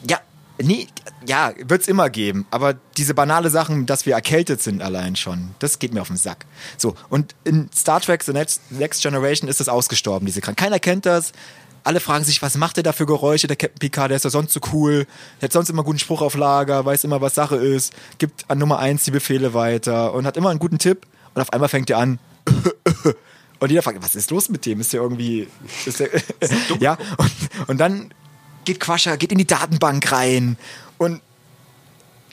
[0.07, 0.19] Ja,
[0.61, 0.87] nee,
[1.25, 2.45] ja, wird's immer geben.
[2.51, 6.17] Aber diese banale Sachen, dass wir erkältet sind allein schon, das geht mir auf den
[6.17, 6.45] Sack.
[6.77, 10.65] So, und in Star Trek The Next, Next Generation ist das ausgestorben, diese Krankheit.
[10.65, 11.31] Keiner kennt das.
[11.83, 14.29] Alle fragen sich, was macht der da für Geräusche, der Captain Picard, der ist ja
[14.29, 15.05] sonst so cool,
[15.41, 18.57] der hat sonst immer guten Spruch auf Lager, weiß immer, was Sache ist, gibt an
[18.57, 21.89] Nummer eins die Befehle weiter und hat immer einen guten Tipp und auf einmal fängt
[21.89, 22.19] er an
[23.59, 24.79] und jeder fragt, was ist los mit dem?
[24.79, 25.47] Ist der irgendwie,
[25.85, 26.09] ist der,
[26.79, 27.31] ja, und,
[27.67, 28.13] und dann
[28.65, 30.57] geht Quascher, geht in die Datenbank rein
[30.97, 31.21] und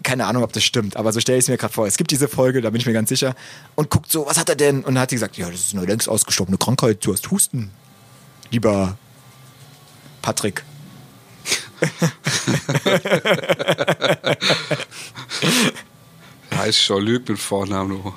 [0.02, 1.86] keine Ahnung, ob das stimmt, aber so stelle ich es mir gerade vor.
[1.86, 3.34] Es gibt diese Folge, da bin ich mir ganz sicher,
[3.74, 4.78] und guckt so, was hat er denn?
[4.78, 7.70] Und dann hat sie gesagt, ja, das ist eine längst ausgestorbene Krankheit, du hast Husten.
[8.50, 8.96] Lieber
[10.22, 10.62] Patrick.
[16.54, 18.12] Heißt Jean-Luc mit Vornamen.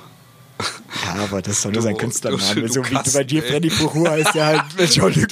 [1.04, 3.42] Ja, aber das ist doch nur sein du so wie bei dir.
[3.42, 5.28] Freddy Fuchur, heißt der halt Jean-Luc.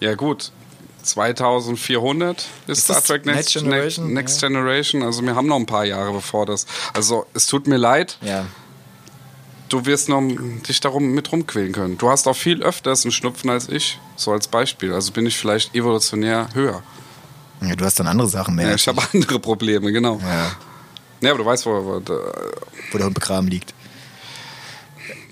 [0.00, 0.52] Ja gut,
[1.02, 4.06] 2400 ist, Ist Star Trek Next Next, Generation?
[4.06, 4.40] Next, Next.
[4.40, 5.02] Generation.
[5.02, 6.66] Also wir haben noch ein paar Jahre bevor das.
[6.94, 8.16] Also es tut mir leid.
[8.22, 8.46] Ja.
[9.70, 10.20] Du wirst noch
[10.68, 11.96] dich darum mit rumquälen können.
[11.96, 14.92] Du hast auch viel öfters einen Schnupfen als ich, so als Beispiel.
[14.92, 16.82] Also bin ich vielleicht evolutionär höher.
[17.62, 18.68] Ja, du hast dann andere Sachen mehr.
[18.68, 20.18] Ja, ich habe andere Probleme, genau.
[20.20, 20.56] Ja,
[21.20, 23.72] Ja, aber du weißt, wo, wo, wo der Hund begraben liegt.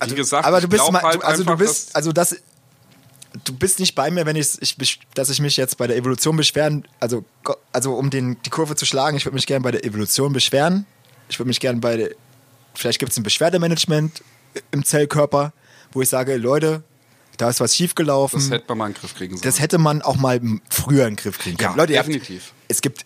[0.07, 2.37] wie gesagt, Aber du bist mal, halt du, also du einfach, bist, also das,
[3.45, 6.37] du bist nicht bei mir, wenn ich, ich dass ich mich jetzt bei der Evolution
[6.37, 7.25] beschweren, also,
[7.73, 10.87] also um den, die Kurve zu schlagen, ich würde mich gerne bei der Evolution beschweren.
[11.31, 12.11] Ich würde mich gerne bei der,
[12.79, 14.23] vielleicht gibt es ein Beschwerdemanagement
[14.71, 15.53] im Zellkörper,
[15.93, 16.83] wo ich sage, Leute,
[17.37, 18.41] da ist was schiefgelaufen.
[18.41, 19.43] das hätte man mal in den Griff kriegen sollen.
[19.43, 21.71] Das hätte man auch mal früher in den Griff kriegen können.
[21.73, 22.53] Ja, Leute, ihr habt- definitiv.
[22.69, 23.05] es gibt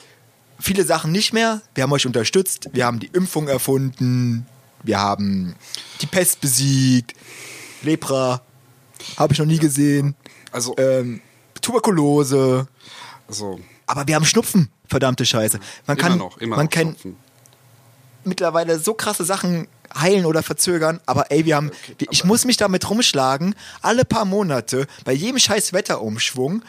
[0.58, 1.60] viele Sachen nicht mehr.
[1.74, 2.68] Wir haben euch unterstützt.
[2.72, 4.46] Wir haben die Impfung erfunden.
[4.84, 5.54] Wir haben
[6.00, 7.14] die Pest besiegt.
[7.82, 8.40] Lepra.
[9.16, 10.14] Habe ich noch nie gesehen.
[10.52, 11.20] also, Ähm,
[11.60, 12.66] Tuberkulose.
[13.28, 14.70] also Aber wir haben Schnupfen.
[14.88, 15.58] Verdammte Scheiße.
[15.86, 17.16] Man immer kann, noch, immer man noch kann Schnupfen.
[18.26, 22.56] Mittlerweile so krasse Sachen heilen oder verzögern, aber ey, wir haben, wir, ich muss mich
[22.56, 26.62] damit rumschlagen, alle paar Monate, bei jedem scheiß Wetterumschwung,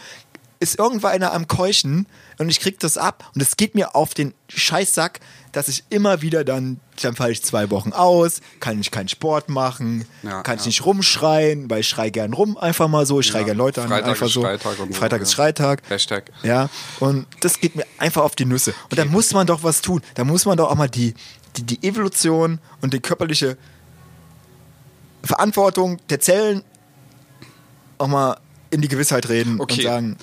[0.60, 4.34] ist irgendwann am Keuchen und ich krieg das ab und es geht mir auf den
[4.48, 5.20] Scheißsack,
[5.52, 9.50] dass ich immer wieder dann, dann falle ich zwei Wochen aus, kann ich keinen Sport
[9.50, 10.68] machen, Ja, kann ich ja.
[10.68, 13.82] nicht rumschreien, weil ich schrei gern rum, einfach mal so, ich schrei Ja, gern Leute
[13.82, 14.42] an, Freitag einfach ist so.
[14.42, 15.36] Schreitag und so, Freitag ist ja.
[15.36, 15.82] Schreitag.
[15.90, 16.32] Hashtag.
[16.44, 16.70] Ja,
[17.02, 18.74] und das geht mir einfach auf die Nüsse.
[18.90, 20.02] Und da muss man doch was tun.
[20.16, 21.14] Da muss man doch auch mal die,
[21.58, 23.58] die, die Evolution und die körperliche
[25.24, 26.64] Verantwortung der Zellen
[27.98, 28.38] auch mal
[28.72, 29.76] in die Gewissheit reden Okay.
[29.78, 30.18] und sagen,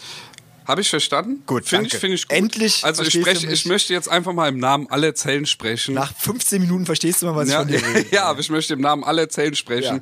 [0.66, 1.42] Habe ich verstanden?
[1.46, 2.36] Gut, Finde ich, finde ich gut.
[2.36, 5.94] Endlich Also ich, spreche, ich möchte jetzt einfach mal im Namen aller Zellen sprechen.
[5.94, 8.06] nach 15 Minuten verstehst du mal, was ja, ich von dir rede.
[8.14, 10.00] ja, aber ich möchte im Namen aller Zellen sprechen.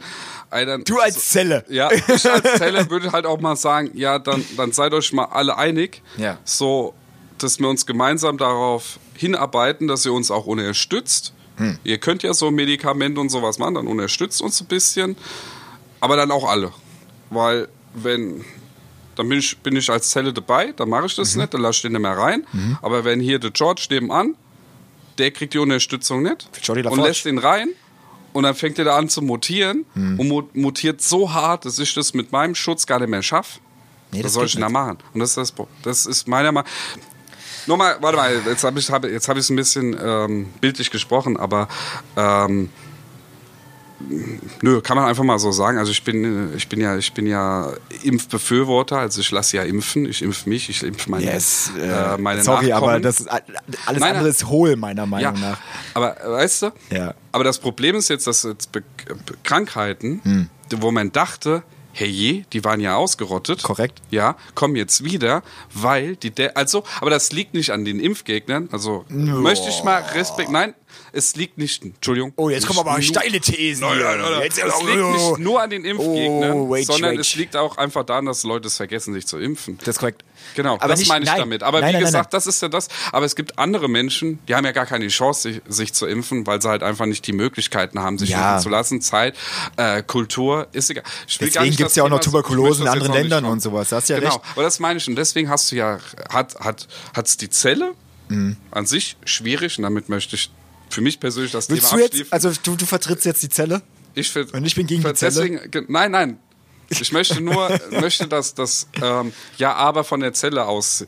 [0.50, 1.64] Alter, Du als Zelle.
[1.68, 5.26] Ja, ich als Zelle würde halt auch mal sagen, ja, dann, dann seid euch mal
[5.26, 6.02] alle einig.
[6.16, 6.38] Ja.
[6.44, 6.94] So,
[7.42, 11.32] dass wir uns gemeinsam darauf hinarbeiten, dass ihr uns auch unterstützt.
[11.56, 11.78] Hm.
[11.84, 15.16] Ihr könnt ja so Medikamente und sowas machen, dann unterstützt uns ein bisschen.
[16.00, 16.72] Aber dann auch alle.
[17.30, 18.44] Weil, wenn,
[19.16, 21.40] dann bin ich, bin ich als Zelle dabei, dann mache ich das Mhm.
[21.42, 22.46] nicht, dann lasse ich den nicht mehr rein.
[22.82, 24.36] Aber wenn hier der George nebenan,
[25.18, 27.70] der kriegt die Unterstützung nicht und lässt ihn rein
[28.32, 30.20] und dann fängt er da an zu mutieren Mhm.
[30.20, 33.58] und mu- mutiert so hart, dass ich das mit meinem Schutz gar nicht mehr schaffe.
[34.12, 34.98] Nee, Was das soll geht ich denn da machen?
[35.12, 36.70] Und das ist das, ist meiner Meinung
[37.68, 41.68] Nochmal, warte mal, jetzt habe ich jetzt hab es ein bisschen ähm, bildlich gesprochen, aber
[42.16, 42.70] ähm,
[44.62, 45.76] nö, kann man einfach mal so sagen.
[45.78, 49.64] Also ich bin, äh, ich bin ja, ich bin ja Impfbefürworter, also ich lasse ja
[49.64, 52.90] impfen, ich impfe mich, ich impfe meine, Yes, äh, meine sorry, Nachkommen.
[52.94, 55.58] aber das ist alles Nein, andere ist hohl, meiner ja, Meinung nach.
[55.94, 56.70] aber äh, weißt du?
[56.90, 57.14] Ja.
[57.32, 58.82] Aber das Problem ist jetzt, dass jetzt Be
[59.44, 60.48] Krankheiten, Hm.
[60.76, 61.62] wo man dachte,
[61.98, 63.62] hey je, die waren ja ausgerottet.
[63.62, 64.00] Korrekt.
[64.10, 65.42] Ja, kommen jetzt wieder,
[65.74, 68.68] weil die, De also, aber das liegt nicht an den Impfgegnern.
[68.70, 70.50] Also möchte ich mal Respekt.
[70.50, 70.74] Nein,
[71.12, 71.84] es liegt nicht.
[71.84, 72.32] Entschuldigung.
[72.36, 73.86] Oh, jetzt kommen aber nur- steile Thesen.
[73.86, 74.42] Nein, nein, nein.
[74.42, 77.20] Jetzt, es liegt nicht nur an den Impfgegnern, Oh, wait, sondern wait.
[77.20, 79.78] es liegt auch einfach daran, dass Leute es vergessen, sich zu impfen.
[79.78, 80.24] Das ist korrekt.
[80.54, 81.40] Genau, Aber das nicht- meine ich nein.
[81.40, 81.62] damit.
[81.62, 82.88] Aber Nein, wie gesagt, das ist ja das.
[83.12, 86.46] Aber es gibt andere Menschen, die haben ja gar keine Chance, sich, sich zu impfen,
[86.46, 88.52] weil sie halt einfach nicht die Möglichkeiten haben, sich Ja.
[88.54, 89.00] impfen zu lassen.
[89.00, 89.36] Zeit,
[89.76, 91.04] äh, Kultur, ist egal.
[91.40, 93.88] Deswegen gibt's das ja auch noch Tuberkulose in das anderen Ländern und sowas.
[93.90, 94.44] Da hast du ja genau, recht.
[94.52, 95.08] aber das meine ich.
[95.08, 95.98] Und deswegen hast du ja,
[96.32, 97.94] hat, hat, hat's die Zelle
[98.28, 98.56] Mhm.
[98.70, 100.50] an sich schwierig und damit möchte ich
[100.90, 103.82] für mich persönlich das Willst Thema du jetzt, also du, du vertrittst jetzt die Zelle?
[104.14, 105.32] Ich find, Und ich bin gegen die Zelle?
[105.32, 106.38] deswegen, ge- Nein, nein.
[106.88, 111.04] Ich möchte nur, möchte, dass das ähm, Ja, aber von der Zelle aus.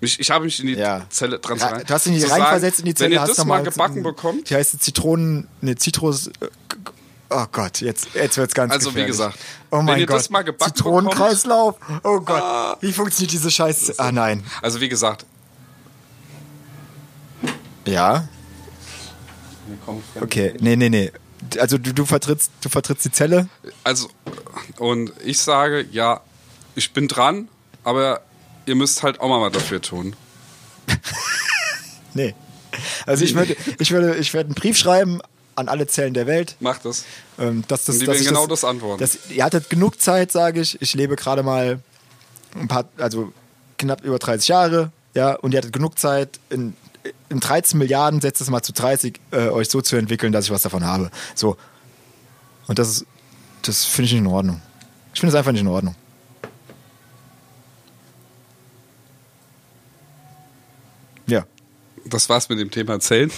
[0.00, 1.06] Ich, ich habe mich in die Ja.
[1.10, 3.44] Zelle dran Ja, du hast ihn zu reinversetzt in die Zelle, Wenn ihr hast das
[3.46, 6.28] mal gebacken bekommt, Die heißt Zitronen, ne, Zitrus.
[6.28, 6.30] äh,
[7.30, 9.10] Oh Gott, jetzt, jetzt wird's ganz Also, wie gefährlich.
[9.12, 9.38] gesagt,
[9.70, 10.16] oh wenn mein ihr Gott.
[10.16, 11.74] das mal gebacken Zitronenkreislauf.
[12.04, 13.94] Oh Gott, wie funktioniert diese Scheiße?
[13.98, 14.44] Ah nein.
[14.62, 15.26] also wie gesagt,
[17.86, 18.28] Ja,
[20.20, 21.12] okay, nee, nee, nee.
[21.58, 23.48] Also du, du vertrittst, du vertrittst die Zelle.
[23.84, 24.08] also
[24.78, 26.20] und ich sage, ja,
[26.74, 27.48] ich bin dran,
[27.84, 28.22] aber
[28.66, 30.16] ihr müsst halt auch mal was dafür tun.
[32.14, 32.34] Nee.
[33.06, 35.20] Also ich würde, ich würde, ich werde einen Brief schreiben
[35.54, 36.56] an alle Zellen der Welt.
[36.60, 37.04] Macht das.
[37.38, 39.00] Ähm, dass das, Und die dass werden genau das antworten.
[39.00, 40.80] Dass, ihr hattet genug Zeit, sage ich.
[40.80, 41.80] Ich lebe gerade mal
[42.54, 43.32] ein paar, also
[43.76, 46.74] knapp über 30 Jahre, ja, und ihr hattet genug Zeit, in,
[47.30, 50.50] in 13 Milliarden, setzt es mal zu 30, äh, euch so zu entwickeln, dass ich
[50.50, 51.10] was davon habe.
[51.34, 51.56] So.
[52.66, 53.06] Und das ist,
[53.62, 54.60] das finde ich nicht in Ordnung.
[55.14, 55.94] Ich finde es einfach nicht in Ordnung.
[61.26, 61.44] Ja.
[62.06, 63.30] Das war's mit dem Thema Zellen.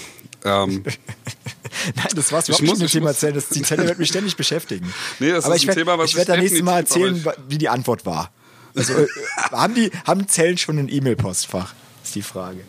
[0.44, 0.84] Ähm,
[1.96, 3.34] Nein, das war's Ich überhaupt muss- nicht mit ich dem Thema muss- erzählen.
[3.34, 4.92] Das, die Zelle wird mich ständig beschäftigen.
[5.18, 6.78] Nee, das Aber ist ich ein werd- Thema, was Ich werde ich da nächstes Mal
[6.80, 8.30] erzählen, wie die Antwort war.
[8.76, 9.06] Also, äh,
[9.50, 11.74] haben, die, haben Zellen schon ein E-Mail-Postfach?
[12.04, 12.60] Ist die Frage.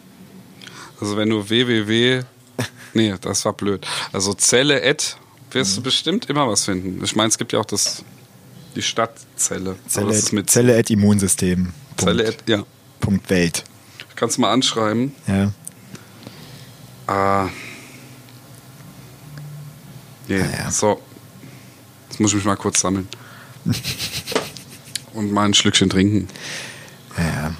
[1.02, 2.24] Also wenn du www.
[2.94, 3.88] Nee, das war blöd.
[4.12, 5.18] Also Zelle at
[5.52, 7.02] wirst du bestimmt immer was finden.
[7.04, 8.04] Ich meine, es gibt ja auch das,
[8.76, 9.78] die Stadtzelle.
[9.88, 11.72] Zelle, ist mit Zelle at Immunsystem.
[11.98, 12.64] Zelle, Punkt, ja.
[13.00, 13.64] Punkt Welt.
[14.16, 15.16] Kannst du mal anschreiben.
[15.26, 15.54] Ja.
[17.08, 17.48] Ah.
[20.30, 20.46] Yeah.
[20.46, 20.72] Naja.
[20.72, 21.02] So.
[22.10, 23.08] Jetzt muss ich mich mal kurz sammeln.
[25.14, 26.28] Und mal ein Schlückchen trinken.
[27.18, 27.54] Ja.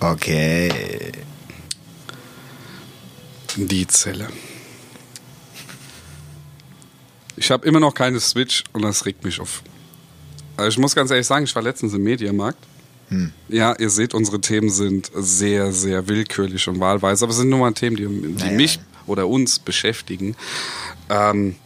[0.00, 1.12] Okay.
[3.56, 4.28] Die Zelle.
[7.36, 9.62] Ich habe immer noch keine Switch und das regt mich auf.
[10.56, 12.58] Also ich muss ganz ehrlich sagen, ich war letztens im Mediamarkt.
[13.48, 17.58] Ja, ihr seht, unsere Themen sind sehr, sehr willkürlich und wahlweise, aber es sind nur
[17.58, 18.52] mal Themen, die, die Naja.
[18.52, 20.36] mich oder uns beschäftigen.
[21.08, 21.56] Ähm,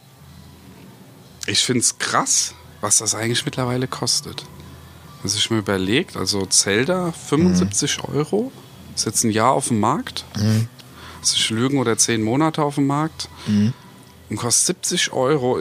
[1.47, 4.47] ich finde es krass, was das eigentlich mittlerweile kostet.
[5.25, 8.53] Was ich mir überlegt, also Zelda 75 Euro,
[8.95, 10.25] ist jetzt ein Jahr auf dem Markt.
[11.21, 13.31] Das ist Lügen oder 10 Monate auf dem Markt.
[13.47, 15.61] Und kostet 70 Euro,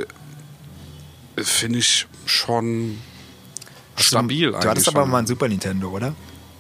[1.38, 2.98] finde ich schon
[3.96, 6.14] stabil Du hattest eigentlich aber mal ein Super Nintendo, oder?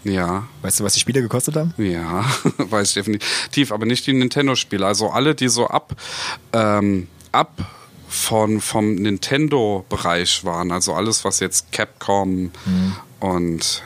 [0.06, 1.74] Ja, Weißt du, was die Spiele gekostet haben?
[1.78, 2.26] ja,
[2.58, 4.86] weiß ich definitiv, aber nicht die Nintendo-Spiele.
[4.86, 5.94] Also alle, die so ab,
[6.54, 7.52] ähm, ab
[8.14, 12.52] von, vom Nintendo-Bereich waren, also alles, was jetzt Capcom
[13.20, 13.84] und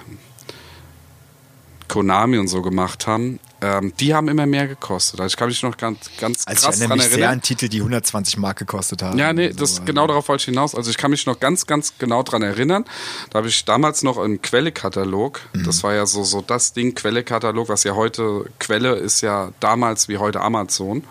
[1.88, 5.22] Konami und so gemacht haben, ähm, die haben immer mehr gekostet.
[5.22, 7.34] Also ich kann mich noch ganz, ganz Also krass ich erinnere dran mich sehr erinnern.
[7.36, 9.18] an Titel, die 120 Mark gekostet haben.
[9.18, 10.76] Ja, nee, So, das genau darauf wollte ich hinaus.
[10.76, 12.84] Also ich kann mich noch ganz, ganz genau dran erinnern.
[13.30, 15.40] Da habe ich damals noch einen Quelle-Katalog.
[15.54, 15.64] Mhm.
[15.64, 20.10] Das war ja so, so das Ding, Quelle-Katalog, was ja heute, Quelle ist ja damals
[20.10, 21.04] wie heute Amazon.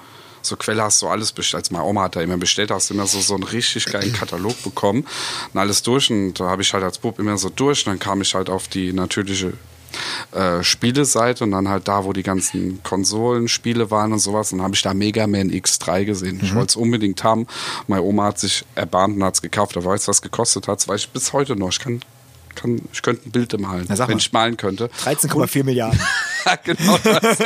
[0.47, 1.65] So Quelle hast du alles bestellt.
[1.65, 3.87] Also meine Oma hat da immer bestellt, da hast du immer so, so einen richtig
[3.87, 5.07] geilen Katalog bekommen.
[5.53, 6.11] Und alles durch.
[6.11, 7.87] Und da habe ich halt als Bub immer so durch.
[7.87, 9.53] Und dann kam ich halt auf die natürliche
[10.33, 14.53] äh, Spieleseite und dann halt da, wo die ganzen Konsolenspiele waren und sowas.
[14.53, 16.41] Und dann habe ich da Mega Man X3 gesehen.
[16.43, 17.47] Ich wollte es unbedingt haben.
[17.87, 19.77] Meine Oma hat sich erbarmt und hat es gekauft.
[19.77, 20.81] Aber weißt du, was gekostet hat?
[20.81, 21.71] Das weiß ich bis heute noch.
[21.71, 22.01] Ich kann,
[22.57, 24.91] kann ich könnte ein Bild malen, Na, wenn ich malen könnte.
[25.05, 26.01] 13,4 Milliarden.
[26.65, 27.39] genau das.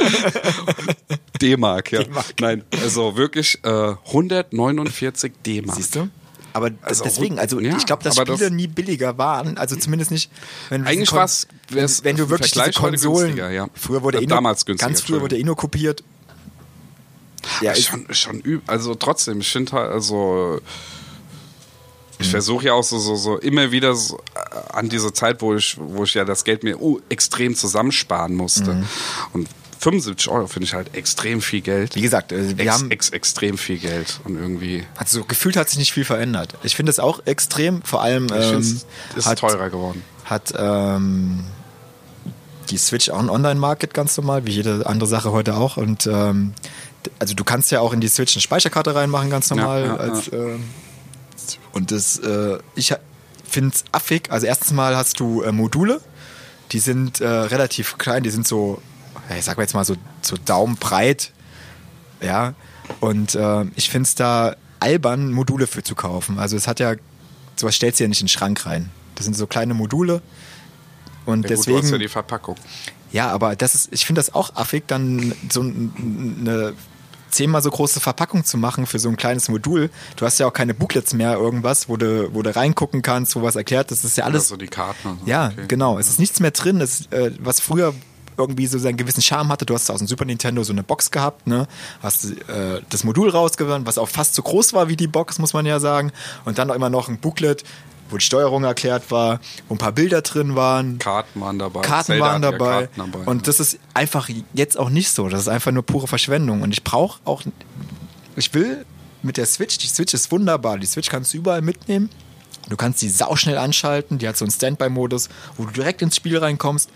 [1.40, 2.02] D-Mark, ja.
[2.40, 5.76] Nein, also wirklich äh, 149 D-Mark.
[5.76, 6.08] Siehst du?
[6.52, 9.56] Aber Also, deswegen, also ja, ich glaube, dass Spiele das- nie billiger waren.
[9.56, 10.30] Also zumindest nicht,
[10.68, 13.68] wenn Eigentlich war's- wär's wenn du wirklich diese Vergleich heute Konsolen, ja.
[13.74, 16.02] früher wurde Äh, eh nur, damals günstiger, ganz früher wurde nur kopiert.
[17.62, 20.60] Ja, schon, schon üb also trotzdem, ich finde halt, also
[22.20, 22.30] ich Mhm.
[22.30, 25.76] versuche ja auch so, so, so immer wieder so, äh, an diese Zeit, wo ich,
[25.80, 28.74] wo ich ja das Geld mir uh, extrem zusammensparen musste.
[28.74, 28.86] Mhm.
[29.32, 29.48] Und
[29.80, 31.94] 75 Euro finde ich halt extrem viel Geld.
[31.94, 34.20] wie gesagt, äh, wir Ex, haben, ex, extrem viel Geld.
[34.24, 36.54] Und irgendwie, also gefühlt hat sich nicht viel verändert.
[36.62, 38.80] Ich finde es auch extrem, vor allem ich ähm,
[39.16, 40.02] es hat, teurer geworden.
[40.26, 41.44] hat ähm,
[42.68, 45.78] die Switch auch ein Online-Market ganz normal, wie jede andere Sache heute auch.
[45.78, 46.52] Und ähm,
[47.18, 49.84] also du kannst ja auch in die Switch eine Speicherkarte reinmachen, ganz normal.
[49.86, 50.62] ja, als, ähm,
[51.72, 52.94] und das, äh, ich
[53.48, 54.30] finde es affig.
[54.30, 56.00] Also erstens mal hast du äh, Module,
[56.72, 58.80] die sind äh, relativ klein, die sind so,
[59.36, 61.32] ich sag mal jetzt mal so, so daumenbreit.
[62.20, 62.54] Ja.
[63.00, 66.38] Und äh, ich finde es da albern, Module für zu kaufen.
[66.38, 66.94] Also es hat ja,
[67.56, 68.90] sowas stellst du ja nicht in den Schrank rein.
[69.14, 70.22] Das sind so kleine Module.
[71.26, 71.78] Und Ja, gut, du deswegen.
[71.82, 72.56] hast ja die Verpackung.
[73.12, 76.72] Ja, aber das ist, ich finde das auch affig, dann so ein- eine
[77.30, 79.90] zehnmal so große Verpackung zu machen für so ein kleines Modul.
[80.16, 83.42] Du hast ja auch keine Booklets mehr, irgendwas, wo du, wo du reingucken kannst, wo
[83.42, 83.90] was erklärt.
[83.90, 84.44] Das ist ja alles.
[84.44, 85.26] Also die Karten so.
[85.26, 85.64] ja, okay.
[85.68, 85.98] genau.
[85.98, 87.94] Es ist nichts mehr drin, das, äh, was früher
[88.40, 89.66] irgendwie so seinen gewissen Charme hatte.
[89.66, 91.68] Du hast aus dem Super Nintendo so eine Box gehabt, ne?
[92.02, 95.52] Hast äh, das Modul rausgewonnen, was auch fast so groß war wie die Box, muss
[95.52, 96.12] man ja sagen.
[96.44, 97.64] Und dann auch immer noch ein Booklet,
[98.10, 100.98] wo die Steuerung erklärt war, wo ein paar Bilder drin waren.
[100.98, 101.80] Karten waren dabei.
[101.82, 102.86] Karten Zelda waren hatte ja dabei.
[102.86, 103.24] Karten dabei.
[103.30, 105.28] Und das ist einfach jetzt auch nicht so.
[105.28, 106.62] Das ist einfach nur pure Verschwendung.
[106.62, 107.42] Und ich brauche auch,
[108.36, 108.84] ich will
[109.22, 110.78] mit der Switch, die Switch ist wunderbar.
[110.78, 112.10] Die Switch kannst du überall mitnehmen.
[112.68, 114.18] Du kannst sie sauschnell anschalten.
[114.18, 116.90] Die hat so einen Standby-Modus, wo du direkt ins Spiel reinkommst.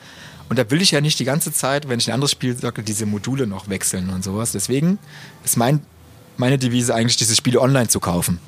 [0.49, 2.83] Und da will ich ja nicht die ganze Zeit, wenn ich ein anderes Spiel sage,
[2.83, 4.53] diese Module noch wechseln und sowas.
[4.53, 4.99] Deswegen
[5.45, 5.81] ist mein,
[6.37, 8.39] meine Devise eigentlich, diese Spiele online zu kaufen.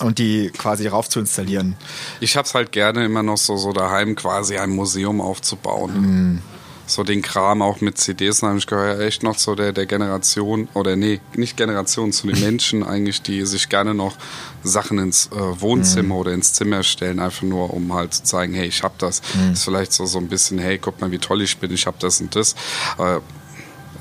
[0.00, 1.76] Und die quasi rauf zu installieren.
[2.20, 6.42] Ich hab's halt gerne immer noch so, so daheim quasi ein Museum aufzubauen.
[6.86, 10.96] So den Kram auch mit CDs, ich gehört, echt noch zu der, der Generation, oder
[10.96, 14.16] nee, nicht Generation, zu den Menschen eigentlich, die sich gerne noch
[14.62, 18.66] Sachen ins äh, Wohnzimmer oder ins Zimmer stellen, einfach nur um halt zu zeigen, hey,
[18.68, 19.20] ich hab das.
[19.52, 21.98] Ist vielleicht so, so ein bisschen, hey, guck mal, wie toll ich bin, ich hab
[21.98, 22.54] das und das.
[22.98, 23.18] Äh,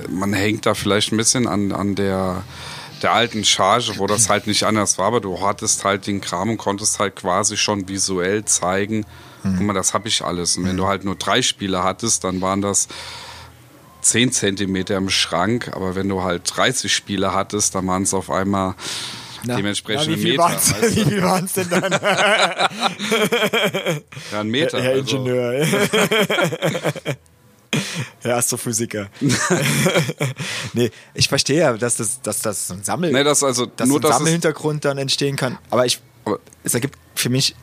[0.09, 2.43] man hängt da vielleicht ein bisschen an, an der,
[3.01, 6.49] der alten Charge, wo das halt nicht anders war, aber du hattest halt den Kram
[6.51, 9.05] und konntest halt quasi schon visuell zeigen,
[9.43, 10.57] guck mal, das habe ich alles.
[10.57, 12.87] Und wenn du halt nur drei Spiele hattest, dann waren das
[14.01, 18.29] 10 Zentimeter im Schrank, aber wenn du halt 30 Spiele hattest, dann waren es auf
[18.31, 18.75] einmal
[19.43, 20.43] Na, dementsprechend na, wie viel Meter.
[20.43, 21.09] weißt Wie du?
[21.09, 21.91] viel waren es denn dann?
[24.31, 24.81] Ja, ein Meter.
[24.81, 25.17] Herr also.
[25.17, 25.65] Ingenieur.
[28.21, 29.07] Herr Astrophysiker.
[30.73, 33.87] nee, ich verstehe ja, dass das, dass das so ein Sammel, Nee, das also dass
[33.87, 35.57] nur ein das ist, Sammelhintergrund dann entstehen kann.
[35.69, 37.55] Aber ich, Aber- es ergibt für mich,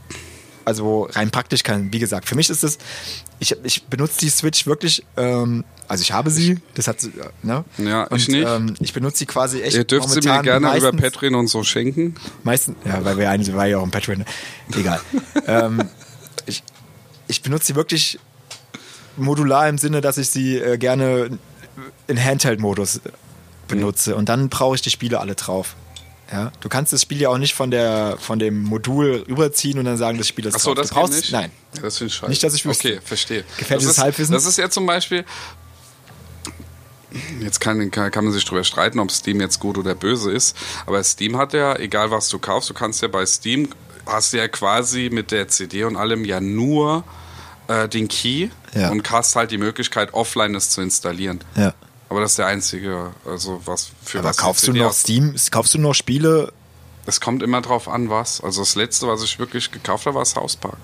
[0.64, 2.78] also rein praktisch keinen, wie gesagt, für mich ist es,
[3.38, 7.12] ich, ich benutze die Switch wirklich, ähm, also ich habe sie, das hat sie,
[7.42, 7.64] ne?
[7.76, 8.46] Ja, und, ich nicht.
[8.48, 11.48] Ähm, ich benutze sie quasi echt Ihr dürft sie mir gerne über meistens- Patreon und
[11.48, 12.14] so schenken.
[12.42, 14.24] Meistens, ja, weil wir eine, war ja auch ein Patreon.
[14.74, 15.00] Egal.
[15.46, 15.82] ähm,
[16.46, 16.62] ich,
[17.28, 18.18] ich benutze sie wirklich
[19.16, 21.38] modular im Sinne, dass ich sie äh, gerne
[22.06, 23.00] in Handheld-Modus
[23.68, 25.74] benutze und dann brauche ich die Spiele alle drauf.
[26.32, 29.84] Ja, du kannst das Spiel ja auch nicht von der von dem Modul rüberziehen und
[29.84, 30.82] dann sagen, das Spiel ist Achso, drauf.
[30.82, 31.32] das du brauchst, nicht?
[31.32, 31.50] Nein.
[31.76, 32.30] Ja, das finde ich scheiße.
[32.30, 32.88] Nicht, dass ich wüsste.
[32.88, 33.44] Okay, verstehe.
[33.58, 34.32] Gefährliches das ist, Halbwissen?
[34.32, 35.24] Das ist ja zum Beispiel,
[37.40, 40.56] jetzt kann, kann, kann man sich darüber streiten, ob Steam jetzt gut oder böse ist,
[40.86, 43.68] aber Steam hat ja, egal was du kaufst, du kannst ja bei Steam,
[44.06, 47.04] hast du ja quasi mit der CD und allem ja nur
[47.68, 48.90] äh, den Key Ja.
[48.90, 51.40] und hast halt die Möglichkeit, offline es zu installieren.
[51.56, 51.72] Ja.
[52.08, 55.74] Aber das ist der einzige, also was für Aber was kaufst du noch Steam, kaufst
[55.74, 56.52] du noch Spiele?
[57.06, 58.40] Es kommt immer drauf an, was.
[58.42, 60.78] Also das letzte, was ich wirklich gekauft habe, war South Park.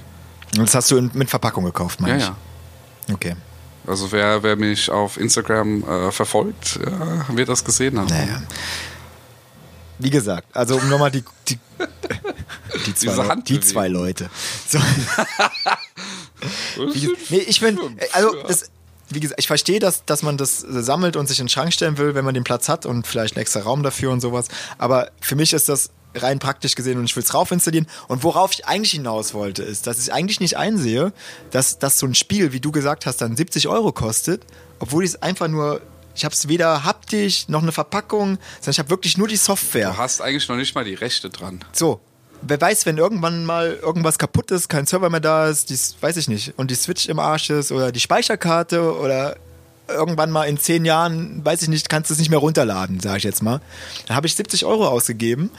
[0.54, 3.08] Das hast du in, mit Verpackung gekauft, meine Ja, ich.
[3.08, 3.14] ja.
[3.14, 3.36] Okay.
[3.86, 8.08] Also wer, wer mich auf Instagram äh, verfolgt, ja, wird das gesehen haben.
[8.08, 8.42] Naja.
[9.98, 11.58] Wie gesagt, also um nochmal die, die,
[12.86, 14.30] die, zwei, die zwei Leute.
[14.68, 14.78] So,
[16.94, 17.78] wie, nee, ich bin,
[18.12, 18.70] also das,
[19.10, 21.98] wie gesagt, ich verstehe, dass, dass man das sammelt und sich in den Schrank stellen
[21.98, 24.46] will, wenn man den Platz hat und vielleicht einen extra Raum dafür und sowas.
[24.78, 27.86] Aber für mich ist das rein praktisch gesehen und ich will es rauf installieren.
[28.08, 31.12] Und worauf ich eigentlich hinaus wollte, ist, dass ich eigentlich nicht einsehe,
[31.50, 34.44] dass, dass so ein Spiel, wie du gesagt hast, dann 70 Euro kostet,
[34.78, 35.80] obwohl ich es einfach nur,
[36.14, 39.90] ich habe es weder haptisch noch eine Verpackung, sondern ich habe wirklich nur die Software.
[39.90, 41.64] Du hast eigentlich noch nicht mal die Rechte dran.
[41.72, 42.00] So,
[42.42, 46.16] wer weiß, wenn irgendwann mal irgendwas kaputt ist, kein Server mehr da ist, dies weiß
[46.16, 49.36] ich nicht, und die Switch im Arsch ist oder die Speicherkarte oder
[49.88, 53.18] irgendwann mal in zehn Jahren, weiß ich nicht, kannst du es nicht mehr runterladen, sage
[53.18, 53.60] ich jetzt mal.
[54.06, 55.50] Dann habe ich 70 Euro ausgegeben.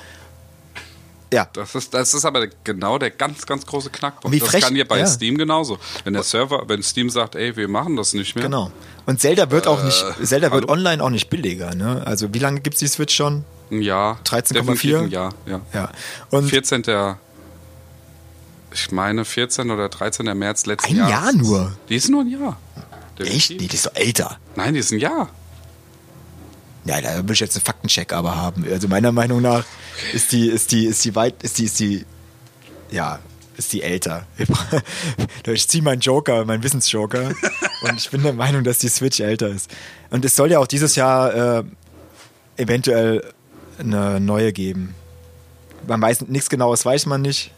[1.33, 4.25] Ja, Das ist, das ist aber genau der ganz, ganz große Knackpunkt.
[4.25, 5.07] Und wie das frech- kann dir bei ja.
[5.07, 5.79] Steam genauso.
[6.03, 8.43] Wenn der Server, wenn Steam sagt, ey, wir machen das nicht mehr.
[8.45, 8.71] genau.
[9.05, 10.73] Und Zelda wird auch nicht, Zelda wird hallo?
[10.73, 12.03] online auch nicht billiger, ne?
[12.05, 13.45] Also wie lange gibt es die Switch schon?
[13.71, 14.19] Ein Jahr.
[14.25, 14.53] 13,4?
[14.53, 15.61] Definitiv ein Jahr, ja.
[15.73, 15.91] Ja.
[16.31, 16.83] Und 14.
[18.73, 20.37] Ich meine 14 oder 13.
[20.37, 21.11] März letzten Ein Jahres.
[21.11, 21.71] Jahr nur?
[21.89, 22.57] Die ist nur ein Jahr.
[23.19, 23.19] echt?
[23.19, 23.49] Definitiv.
[23.61, 24.37] Nee, die ist doch älter.
[24.55, 25.29] Nein, die ist ein Jahr.
[26.85, 28.65] Ja, da will ich jetzt einen Faktencheck aber haben.
[28.71, 29.65] Also meiner Meinung nach
[30.13, 32.05] ist die, ist die, ist die weit, ist die, ist die,
[32.89, 33.19] ja,
[33.57, 34.25] ist die älter.
[35.45, 37.33] Ich ziehe meinen Joker, meinen Wissensjoker
[37.81, 39.69] und ich bin der Meinung, dass die Switch älter ist.
[40.09, 41.63] Und es soll ja auch dieses Jahr äh,
[42.57, 43.33] eventuell
[43.79, 44.95] eine neue geben.
[45.87, 47.51] Man weiß nichts Genaues, weiß man nicht.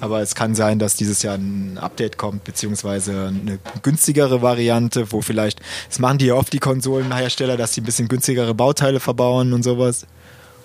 [0.00, 5.22] Aber es kann sein, dass dieses Jahr ein Update kommt, beziehungsweise eine günstigere Variante, wo
[5.22, 9.52] vielleicht, das machen die ja oft, die Konsolenhersteller, dass sie ein bisschen günstigere Bauteile verbauen
[9.52, 10.06] und sowas.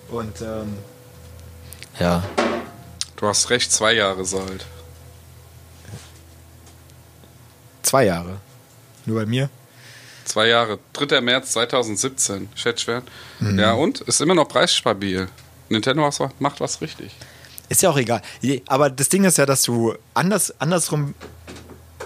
[0.10, 0.74] Und ähm,
[2.00, 2.24] ja,
[3.22, 4.65] Du hast recht, zwei Jahre ist alt.
[7.84, 8.38] zwei Jahre.
[9.06, 9.50] Nur bei mir.
[10.26, 10.80] Zwei Jahre.
[10.94, 11.22] 3.
[11.22, 12.50] März 2017.
[12.56, 13.04] Schätzschwert.
[13.39, 13.60] Mhm.
[13.60, 14.02] Ja, und?
[14.02, 15.28] Ist immer noch preisstabil.
[15.70, 17.12] Nintendo macht was richtig.
[17.71, 18.21] Ist ja auch egal.
[18.67, 21.13] Aber das Ding ist ja, dass du anders, andersrum,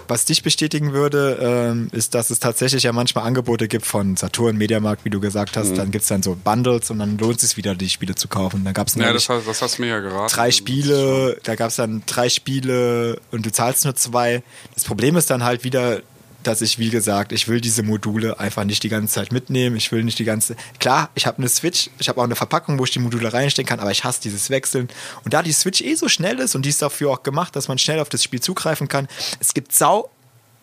[0.08, 4.56] was dich bestätigen würde, ähm, ist, dass es tatsächlich ja manchmal Angebote gibt von Saturn,
[4.56, 5.76] Mediamarkt, wie du gesagt hast.
[5.76, 8.28] Dann gibt es dann so Bundles und dann lohnt es sich wieder, die Spiele zu
[8.28, 8.64] kaufen.
[8.64, 10.32] Da gab es Ja, das, hast- das hast du mir ja geraten.
[10.32, 14.44] drei Spiele, da gab es dann drei Spiele und du zahlst nur zwei.
[14.74, 16.00] Das Problem ist dann halt wieder,
[16.42, 19.76] dass ich, wie gesagt, ich will diese Module einfach nicht die ganze Zeit mitnehmen.
[19.76, 20.56] Ich will nicht die ganze.
[20.78, 23.68] Klar, ich habe eine Switch, ich habe auch eine Verpackung, wo ich die Module reinstecken
[23.68, 24.88] kann, aber ich hasse dieses Wechseln.
[25.24, 27.68] Und da die Switch eh so schnell ist und die ist dafür auch gemacht, dass
[27.68, 29.08] man schnell auf das Spiel zugreifen kann,
[29.40, 30.10] es gibt sau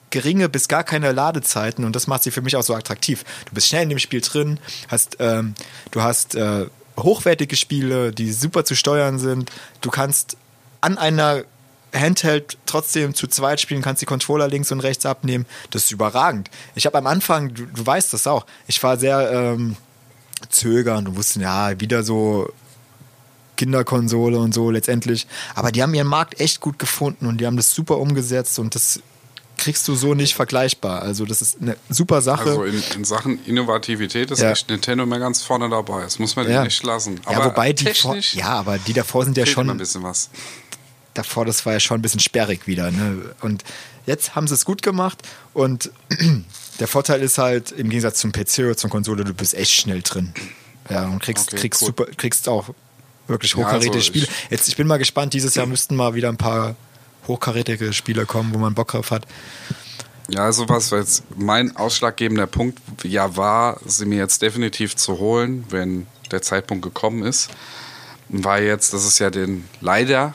[0.10, 3.24] geringe bis gar keine Ladezeiten und das macht sie für mich auch so attraktiv.
[3.46, 5.56] Du bist schnell in dem Spiel drin, hast, ähm,
[5.90, 9.52] du hast äh, hochwertige Spiele, die super zu steuern sind.
[9.82, 10.38] Du kannst
[10.82, 11.44] an einer
[11.94, 15.46] Handheld trotzdem zu zweit spielen, kannst die Controller links und rechts abnehmen.
[15.72, 16.50] Das ist überragend.
[16.76, 19.76] Ich habe am Anfang, du, du weißt das auch, ich war sehr ähm,
[20.50, 22.52] zögernd und wusste, ja, wieder so
[23.58, 25.28] Kinderkonsole und so letztendlich.
[25.56, 28.76] Aber die haben ihren Markt echt gut gefunden und die haben das super umgesetzt und
[28.76, 29.00] das
[29.58, 31.02] kriegst du so nicht vergleichbar.
[31.02, 32.50] Also das ist eine super Sache.
[32.50, 34.52] Also in, in Sachen Innovativität ist Ja.
[34.52, 36.02] echt Nintendo immer ganz vorne dabei.
[36.02, 36.64] Das muss man ja.
[36.64, 37.22] nicht lassen.
[37.30, 40.30] ja, wobei die vor, ja, aber die davor sind ja schon ein bisschen was.
[41.14, 42.92] Davor, das war ja schon ein bisschen sperrig wieder.
[42.92, 43.34] Ne?
[43.42, 43.64] Und
[44.06, 45.22] jetzt haben sie es gut gemacht
[45.54, 45.92] und
[46.80, 50.02] der Vorteil ist halt, im Gegensatz zum PC oder zum Konsole, du bist echt schnell
[50.02, 50.34] drin.
[50.90, 51.88] Ja, und kriegst, Okay, kriegst, cool.
[51.88, 52.70] super, kriegst auch
[53.28, 54.26] wirklich Ja, hochkarätige also Spiele.
[54.26, 56.76] ich- Jetzt, ich bin mal gespannt, dieses Jahr müssten mal wieder ein paar
[57.28, 59.26] hochkarätige Spiele kommen, wo man Bock drauf hat.
[60.30, 65.66] Ja, also was jetzt mein ausschlaggebender Punkt ja war, sie mir jetzt definitiv zu holen,
[65.70, 67.50] wenn der Zeitpunkt gekommen ist,
[68.30, 70.34] war jetzt, dass es ja den leider,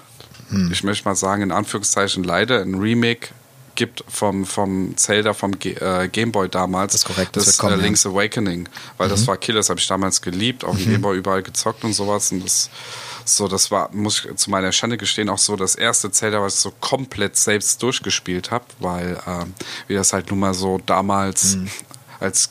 [0.51, 0.71] Hm.
[0.73, 3.29] ich möchte mal sagen, in Anführungszeichen leider, ein Remake
[3.75, 6.93] gibt vom, vom Zelda vom Ge äh, Gameboy damals.
[6.95, 7.79] Das ist korrekt, das das kommen, äh, ja.
[7.79, 7.85] Mhm.
[7.85, 8.69] Link's Awakening.
[8.97, 11.93] Weil das war Killer, das habe ich damals geliebt, auf dem Gameboy überall gezockt und
[11.93, 12.33] sowas.
[12.33, 12.71] Und das
[13.25, 16.55] so, das war, muss ich zu meiner Schande gestehen, auch so das erste Zelda, was
[16.55, 19.55] ich so komplett selbst durchgespielt habe, weil ähm,
[19.87, 21.69] wie das halt nun mal so damals Mhm.
[22.19, 22.51] als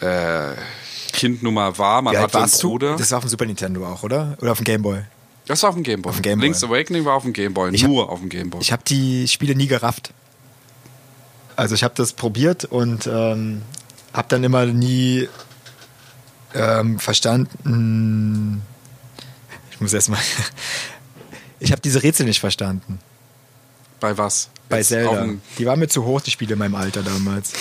[0.00, 0.52] äh,
[1.12, 2.68] Kind nun mal war, man alt hatte einen warst du?
[2.70, 2.96] Bruder.
[2.96, 4.36] Das war auf dem Super Nintendo auch, oder?
[4.40, 5.04] Oder auf dem Game Boy?
[5.50, 6.12] Das war auf dem Gameboy.
[6.22, 6.44] Gameboy.
[6.44, 8.60] Link's Awakening war auf dem Gameboy, hab- nur auf dem Gameboy.
[8.60, 10.12] Ich habe die Spiele nie gerafft.
[11.56, 13.62] Also ich habe das probiert und ähm,
[14.12, 15.28] habe dann immer nie
[16.54, 18.62] ähm, verstanden.
[19.72, 20.20] Ich muss erstmal.
[21.62, 23.00] Ich habe diese Rätsel nicht verstanden.
[23.98, 24.48] Bei was?
[24.70, 25.28] Bei Jetzt Zelda.
[25.58, 27.52] Die waren mir zu hoch, die Spiele in meinem Alter damals.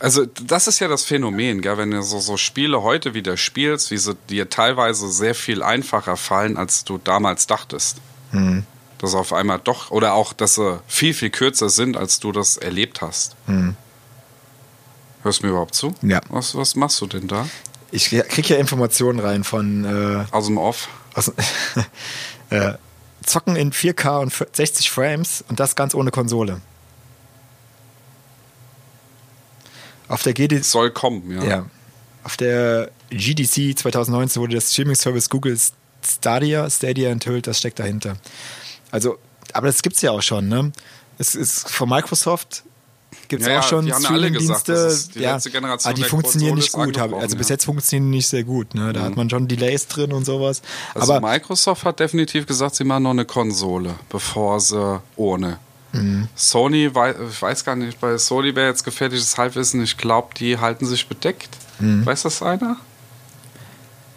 [0.00, 1.78] Also das ist ja das Phänomen, gell?
[1.78, 6.16] wenn du so, so Spiele heute wieder spielst, wie sie dir teilweise sehr viel einfacher
[6.16, 7.98] fallen, als du damals dachtest.
[8.32, 8.64] Hm.
[8.98, 12.56] Dass auf einmal doch, oder auch, dass sie viel, viel kürzer sind, als du das
[12.56, 13.36] erlebt hast.
[15.22, 15.92] Hörst du mir überhaupt zu?
[16.02, 16.20] Ja.
[16.28, 17.48] Was, was machst du denn da?
[17.90, 20.88] Ich krieg ja Informationen rein von äh, Aus dem Off?
[21.16, 21.32] aus,
[22.50, 22.74] äh,
[23.24, 26.60] Zocken in 4K und 60 Frames und das ganz ohne Konsole.
[30.08, 31.44] Auf der GD Soll kommen, ja.
[31.44, 31.66] Ja.
[32.24, 35.56] Auf der GDC 2019 wurde das Streaming-Service Google
[36.04, 38.16] Stadia, Stadia enthüllt, das steckt dahinter.
[38.90, 39.18] Also,
[39.52, 40.72] aber das gibt's ja auch schon, ne?
[41.18, 42.64] Es ist von Microsoft
[43.28, 44.96] gibt es Ja, auch schon Streaming-Dienste.
[45.14, 45.38] Ja,
[45.82, 46.98] aber die funktionieren nicht gut.
[46.98, 48.74] Also bis jetzt funktionieren die nicht sehr gut.
[48.74, 48.92] Ne?
[48.92, 50.62] Da hat man schon Delays drin und sowas.
[50.94, 55.58] Also aber Microsoft hat definitiv gesagt, sie machen noch eine Konsole, bevor sie ohne.
[56.02, 56.28] Mhm.
[56.34, 60.58] Sony, wei- ich weiß gar nicht, bei Sony wäre jetzt gefährliches Halbwissen, ich glaube, die
[60.58, 61.48] halten sich bedeckt.
[61.78, 62.04] Mhm.
[62.06, 62.76] Weiß das einer?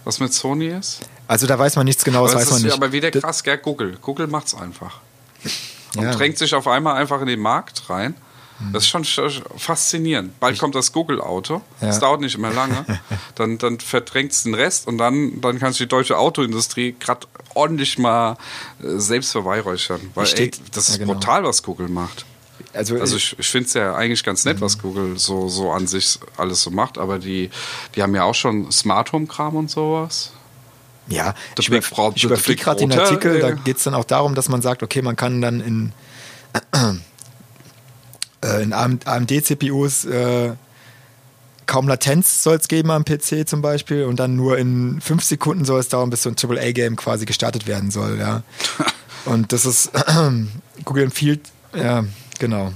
[0.05, 0.99] Was mit Sony ist?
[1.27, 2.73] also da weiß man nichts Genaues, aber, weiß das man ist nicht.
[2.73, 3.57] aber wieder krass, gell?
[3.57, 3.97] Google.
[4.01, 4.99] Google macht's einfach.
[5.95, 6.11] Und Ja.
[6.11, 8.15] drängt sich auf einmal einfach in den Markt rein.
[8.73, 10.39] Das ist schon sch- faszinierend.
[10.39, 11.61] Bald kommt das Google-Auto.
[11.79, 12.01] Das Ja.
[12.01, 12.85] dauert nicht mehr lange.
[13.35, 17.25] Dann, dann verdrängt es den Rest und dann, dann kann sich die deutsche Autoindustrie gerade
[17.53, 18.33] ordentlich mal
[18.83, 20.01] äh, selbst verweihräuchern.
[20.13, 21.13] Weil ey, das ja, ist genau.
[21.13, 22.25] brutal, was Google macht.
[22.73, 25.87] also, Also ich, ich finde es ja eigentlich ganz nett, was Google so, so an
[25.87, 27.49] sich alles so macht, aber die,
[27.95, 30.33] die haben ja auch schon Smart Home Kram und sowas.
[31.07, 33.55] Ja, The ich, Big über, Brother- ich überfliege gerade den Artikel, da äh.
[33.63, 35.93] geht es dann auch darum, dass man sagt, okay, man kann dann in,
[36.73, 36.93] äh,
[38.41, 40.53] in AMD-CPUs äh,
[41.69, 45.65] kaum Latenz soll es geben am PC zum Beispiel und dann nur in fünf Sekunden
[45.65, 48.43] soll es dauern, bis so ein AAA-Game quasi gestartet werden soll, ja.
[49.25, 49.91] Und das ist
[50.85, 51.41] Google empfiehlt,
[51.75, 52.05] ja,
[52.39, 52.73] genau.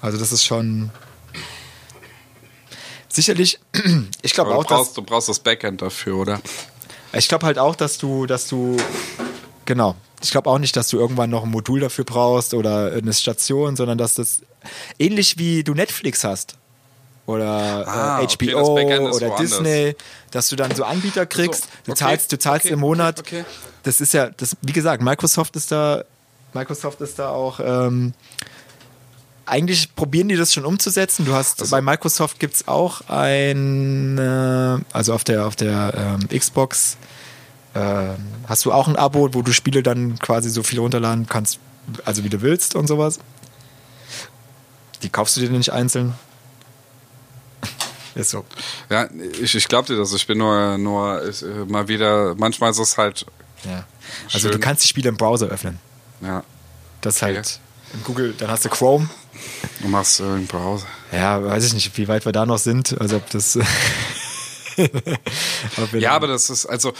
[0.00, 0.90] Also das ist schon
[3.08, 3.60] sicherlich,
[4.22, 6.40] ich glaube auch, du, dass brauchst, du brauchst das Backend dafür, oder?
[7.12, 8.76] ich glaube halt auch, dass du, dass du,
[9.64, 9.96] genau.
[10.22, 13.76] Ich glaube auch nicht, dass du irgendwann noch ein Modul dafür brauchst oder eine Station,
[13.76, 14.42] sondern dass das
[14.98, 16.56] ähnlich wie du Netflix hast
[17.26, 18.78] oder Ah, äh, okay, HBO
[19.10, 19.36] ist oder.
[19.36, 19.94] Disney,
[20.30, 21.68] dass du dann so Anbieter kriegst.
[21.84, 23.20] du okay, zahlst, du zahlst okay, im Monat.
[23.20, 23.44] okay.
[23.84, 26.04] Das ist ja, das, wie gesagt, Microsoft ist da,
[26.54, 27.60] Microsoft ist da auch.
[27.62, 28.12] Ähm,
[29.46, 31.24] eigentlich probieren die das schon umzusetzen.
[31.24, 36.18] Du hast Also- bei Microsoft gibt es auch ein, äh, also auf der auf der
[36.30, 36.96] ähm, Xbox
[37.78, 38.14] äh,
[38.48, 41.58] hast du auch ein Abo, wo du Spiele dann quasi so viel runterladen kannst,
[42.04, 43.18] also wie du willst und sowas.
[45.02, 46.14] Die kaufst du dir nicht einzeln.
[48.14, 48.44] Ist so.
[48.90, 49.08] Ja,
[49.40, 50.12] ich, ich glaube dir das.
[50.12, 53.24] Ich bin nur, nur ich, äh, mal wieder, manchmal ist es halt,
[53.64, 53.84] Ja.
[54.32, 54.52] Also Schön.
[54.52, 55.78] du kannst die Spiele im Browser öffnen.
[56.20, 56.42] ja,
[57.00, 57.34] Das Okay.
[57.36, 57.60] halt
[57.94, 59.08] in Google, dann hast du Chrome.
[59.80, 60.86] du machst äh, im Browser.
[61.12, 63.00] Ja, weiß ich nicht, wie weit wir da noch sind.
[63.00, 63.58] Also ob das.
[65.98, 66.92] Ja, aber das ist, also,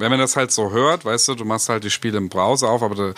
[0.00, 2.70] wenn man das halt so hört, weißt du, du machst halt die Spiele im Browser
[2.70, 3.14] auf, aber da,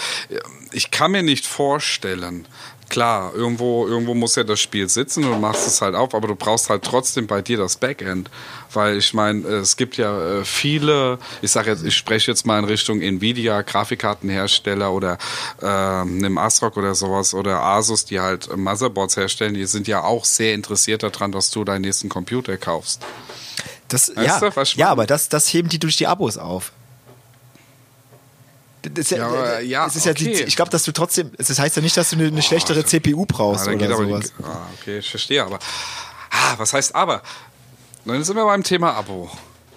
[0.72, 2.47] ich kann mir nicht vorstellen,
[2.93, 6.28] klar, irgendwo, irgendwo muss ja das Spiel sitzen und du machst es halt auf, aber
[6.28, 8.28] du brauchst halt trotzdem bei dir das Backend.
[8.74, 12.59] Weil ich meine, es gibt ja äh, viele, ich sage jetzt, ich spreche jetzt mal
[12.59, 15.16] in Richtung Nvidia, Grafikkartenhersteller oder
[15.62, 20.03] ähm, einem ASRock oder sowas oder Asus, die halt äh, Motherboards herstellen, die sind ja
[20.03, 23.01] auch sehr interessiert daran, dass du deinen nächsten Computer kaufst.
[23.93, 26.72] Das, Weißt ja, du, ich ja, aber das, das heben die durch die Abos auf.
[28.82, 30.45] Das ja, Ja, aber- ja, es ist ja okay.
[30.47, 33.26] ich glaube, dass du trotzdem, das heißt ja nicht, dass du eine, eine schlechtere CPU
[33.26, 34.32] brauchst da oder sowas.
[34.38, 35.59] die, ah, okay, ich verstehe, aber.
[36.30, 37.22] Ah, was heißt aber?
[38.05, 39.30] Dann sind wir beim Thema Abo.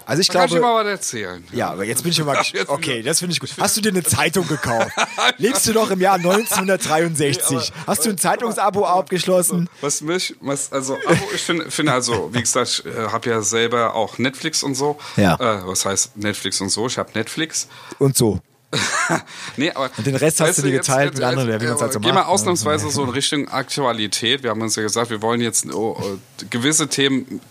[0.05, 1.43] Also ich Da kann ich glaube, mal was erzählen.
[1.51, 3.49] ja, aber jetzt bin ich immer, Jetzt bin okay, das finde ich gut.
[3.59, 4.91] Hast du dir eine Zeitung gekauft?
[5.37, 7.71] Lebst du noch im Jahr 1963?
[7.87, 9.69] Hast du ein Zeitungsabo abgeschlossen?
[9.81, 13.41] Was mich, was, also, Abo, ich finde, finde also, wie gesagt, ich äh, habe ja
[13.41, 14.97] selber auch Netflix und so.
[15.17, 15.35] Ja.
[15.35, 16.87] Äh, was heißt Netflix und so?
[16.87, 17.67] Ich habe Netflix.
[17.97, 18.39] Und so.
[19.57, 21.99] nee, aber Und den Rest hast du dir geteilt mit anderen, wie man's halt so
[21.99, 22.31] Geh mal macht, ne?
[22.31, 24.43] ausnahmsweise so in Richtung Aktualität.
[24.43, 27.41] Wir haben uns ja gesagt, wir wollen jetzt oh, äh, gewisse Themen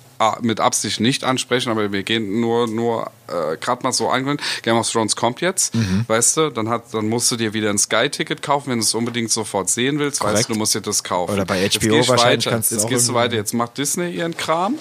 [0.42, 4.38] mit Absicht nicht ansprechen, aber wir gehen nur nur äh, gerade mal so eingehen.
[4.62, 6.04] Game of Thrones kommt jetzt, Mhm.
[6.06, 6.50] weißt du?
[6.50, 9.70] Dann hat dann musst du dir wieder ein Sky-Ticket kaufen, wenn du es unbedingt sofort
[9.70, 10.20] sehen willst.
[10.20, 10.48] Weißt Korrekt.
[10.48, 11.32] du, du musst dir das kaufen.
[11.32, 12.50] Oder bei HBO wahrscheinlich weiter.
[12.50, 13.34] kannst du Jetzt gehst du weiter.
[13.36, 14.76] Jetzt macht Disney ihren Kram.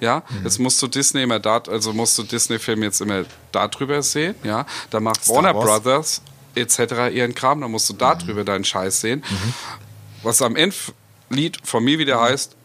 [0.00, 0.44] Ja, Mhm.
[0.44, 4.66] jetzt musst du Disney immer da, also musst du Disney-Film jetzt immer darüber sehen, ja.
[4.90, 5.64] Da macht Star Warner Wars.
[5.82, 6.22] Brothers
[6.54, 7.08] etc.
[7.14, 9.24] ihren Kram, da musst du darüber deinen Scheiß sehen.
[10.22, 10.76] Was am Ende
[11.30, 12.56] Lied von mir wieder heißt,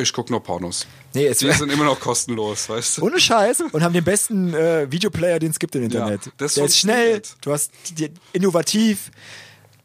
[0.00, 0.86] ich gucke nur Pornos.
[1.14, 3.02] Nee, es Die wär- sind immer noch kostenlos, weißt du?
[3.06, 6.26] Ohne Scheiß und haben den besten äh, Videoplayer, den es gibt im Internet.
[6.26, 9.10] Ja, das Der ist schnell, du hast die, innovativ.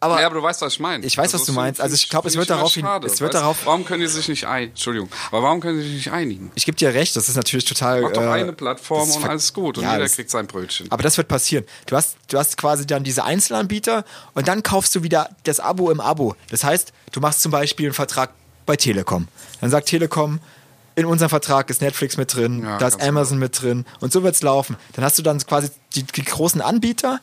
[0.01, 1.05] Aber Ja, aber du weißt, was ich meine.
[1.05, 1.81] Ich weiß, was du meinst.
[1.81, 3.99] Also ich find- glaub, es wird darauf hin- schade, es wird weißt darauf- Warum können
[3.99, 4.69] die sich nicht ein?
[4.69, 5.09] Entschuldigung.
[5.29, 6.51] Aber warum können die sich nicht einigen?
[6.55, 8.01] ich gebe dir recht, das ist natürlich total.
[8.03, 10.89] Mach doch äh, eine Plattform und alles gut und Ja, jeder kriegt sein Brötchen.
[10.89, 11.65] Aber das wird passieren.
[11.85, 14.05] Du hast, du hast quasi dann diese Einzelanbieter
[14.35, 16.33] und dann kaufst du wieder das Abo im Abo.
[16.49, 18.31] Das heißt, du machst zum Beispiel einen Vertrag
[18.65, 19.27] bei Telekom.
[19.59, 20.39] Dann sagt Telekom,
[20.99, 24.23] in unserem Vertrag ist Netflix mit drin, Ja, da ist Amazon mit drin und so
[24.23, 24.75] wird's laufen.
[24.93, 27.19] Dann hast du dann quasi die, die großen Anbieter,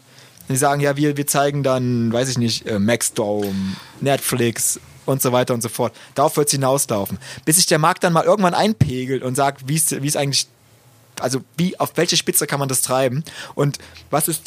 [0.48, 5.32] die sagen, ja, wir, wir zeigen dann, weiß ich nicht, äh, Maxdome, Netflix und so
[5.32, 5.94] weiter und so fort.
[6.14, 7.18] Darauf wird's hinauslaufen.
[7.44, 10.48] Bis sich der Markt dann mal irgendwann einpegelt und sagt, wie es es eigentlich
[11.20, 13.24] also wie, auf welche Spitze kann man das treiben?
[13.54, 13.78] Und
[14.10, 14.42] was ist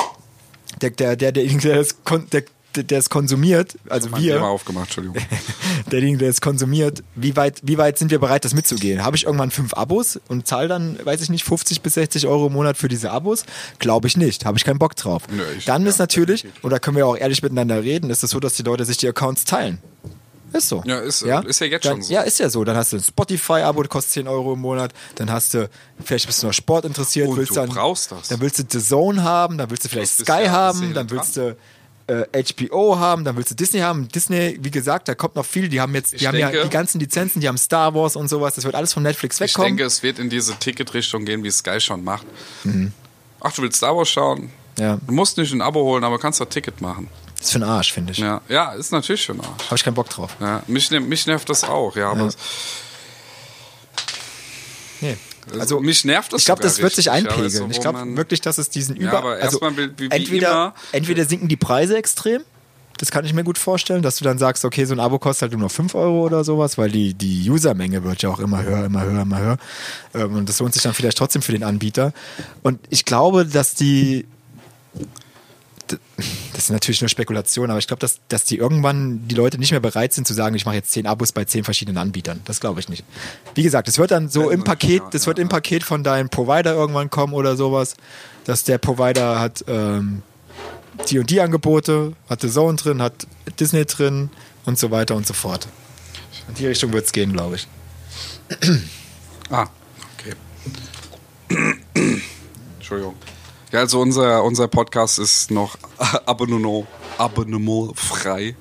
[0.81, 4.43] der, der, der, der, der, kon, der, der, der es konsumiert, also Mein Thema wir,
[4.45, 5.17] aufgemacht, Entschuldigung.
[5.91, 9.03] derjenige, der es konsumiert, wie weit, wie weit sind wir bereit, das mitzugehen?
[9.03, 12.47] Habe ich irgendwann fünf Abos und zahle dann, weiß ich nicht, 50 bis 60 Euro
[12.47, 13.43] im Monat für diese Abos?
[13.79, 14.45] Glaube ich nicht.
[14.45, 15.23] Habe ich keinen Bock drauf.
[15.31, 18.23] Nö, ich- dann ja, ist natürlich, und da können wir auch ehrlich miteinander reden, ist
[18.23, 19.79] es so, dass die Leute sich die Accounts teilen.
[20.51, 20.81] Ist so.
[20.85, 22.13] Ja, ist- ist ja jetzt dann, schon so.
[22.13, 22.63] Ja, ist ja so.
[22.63, 24.93] Dann hast du ein Spotify-Abo, das kostet 10 Euro im Monat.
[25.15, 25.69] Dann hast du,
[26.03, 27.27] vielleicht bist du noch Sport interessiert.
[27.27, 28.29] Und willst du dann, brauchst das.
[28.29, 31.11] Dann willst du The Zone haben, dann willst du vielleicht Sky ja haben, dann dran.
[31.19, 31.55] willst du
[32.09, 34.07] äh, HBO haben, dann willst du Disney haben.
[34.09, 35.69] Disney, wie gesagt, da kommt noch viel.
[35.69, 38.15] Die haben jetzt, die Ich haben ja denke- die ganzen Lizenzen, die haben Star Wars
[38.15, 38.55] und sowas.
[38.55, 39.69] Das wird alles von Netflix Ich wegkommen.
[39.77, 42.25] denke, es wird in diese Ticketrichtung gehen, wie Sky schon macht.
[43.41, 44.41] Ach, du willst Star Wars schauen?
[44.77, 44.83] Mhm.
[44.83, 44.97] Ja.
[45.05, 47.07] Du musst nicht ein Abo holen, aber kannst ein Ticket machen.
[47.39, 48.17] ist für den Arsch, finde ich.
[48.19, 49.65] Ja, ja ist natürlich schon Arsch.
[49.65, 50.35] Habe ich keinen Bock drauf.
[50.39, 52.09] Ja, mich, nervt- mich nervt das auch, ja.
[52.11, 52.29] Aber
[55.01, 55.17] Nee.
[55.59, 57.49] Also, mich nervt das Ich glaube, das wird sich einpegeln.
[57.49, 59.17] so, ich glaube wirklich, dass es diesen Ja, Über...
[59.19, 62.41] aber also erstmal wie- wie entweder, immer- entweder sinken die Preise extrem,
[62.97, 65.43] das kann ich mir gut vorstellen, dass du dann sagst, okay, so ein Abo kostet
[65.43, 68.61] halt nur noch 5 Euro oder sowas, weil die, die Usermenge wird ja auch immer
[68.63, 69.57] höher, immer höher, immer höher.
[70.13, 72.11] Ähm, Und das lohnt sich dann vielleicht trotzdem für den Anbieter.
[72.61, 74.25] Und ich glaube, dass die
[76.53, 79.71] das ist natürlich nur Spekulation, aber ich glaube, dass, dass die irgendwann die Leute nicht
[79.71, 82.41] mehr bereit sind zu sagen, ich mache jetzt zehn Abos bei zehn verschiedenen Anbietern.
[82.45, 83.03] Das glaube ich nicht.
[83.55, 85.49] Wie gesagt, es wird dann so Ja, im Paket, ist das wird im.
[85.49, 87.95] Paket von deinem Provider irgendwann kommen oder sowas,
[88.45, 90.21] dass der Provider hat ähm,
[91.09, 93.27] die und die Angebote, hat The Zone drin, hat
[93.59, 94.29] Disney drin
[94.65, 95.67] und so weiter und so fort.
[96.47, 97.67] In die Richtung wird es gehen, glaube ich.
[99.49, 99.67] Ah,
[100.17, 100.35] okay.
[102.77, 103.15] Entschuldigung.
[103.71, 105.77] Ja, also unser, unser Podcast ist noch
[106.25, 108.55] Abonnement, Abonnement frei.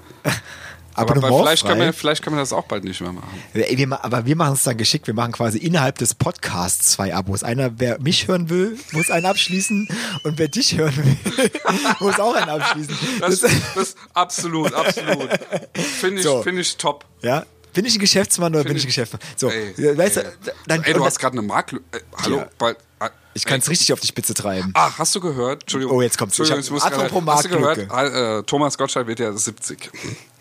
[0.95, 1.87] Aber bei- vielleicht, können frei.
[1.87, 3.29] wir, vielleicht können wir das auch bald nicht mehr machen.
[3.53, 5.07] Wir, aber wir machen es dann geschickt.
[5.07, 7.43] Wir machen quasi innerhalb des Podcasts zwei Abos.
[7.45, 9.89] Einer, wer mich hören will, muss einen abschließen.
[10.25, 11.51] Und wer dich hören will,
[12.01, 12.95] muss auch einen abschließen.
[13.21, 15.29] Das, Das, das absolut, absolut.
[16.01, 16.43] Finde ich, So.
[16.43, 17.05] find ich top.
[17.23, 17.47] ja?
[17.75, 19.21] Bin ich ein Geschäftsmann oder bin ich ein Geschäftsmann?
[19.37, 20.25] So, Ey, weißt ey.
[20.25, 21.85] du, dann, Ey, du hast gerade eine Marktlücke.
[21.97, 22.49] Äh, hallo, Ja.
[22.59, 22.77] bald.
[23.39, 24.73] Ich kann es richtig auf die Spitze treiben.
[24.75, 25.63] Ah, hast du gehört?
[25.63, 25.97] Entschuldigung.
[25.97, 26.39] Oh, jetzt kommt's.
[26.39, 27.91] Ich Entschuldigung, hab- ich Hast du gehört?
[27.91, 29.91] Ah, äh, Thomas Gottschalk wird ja 70.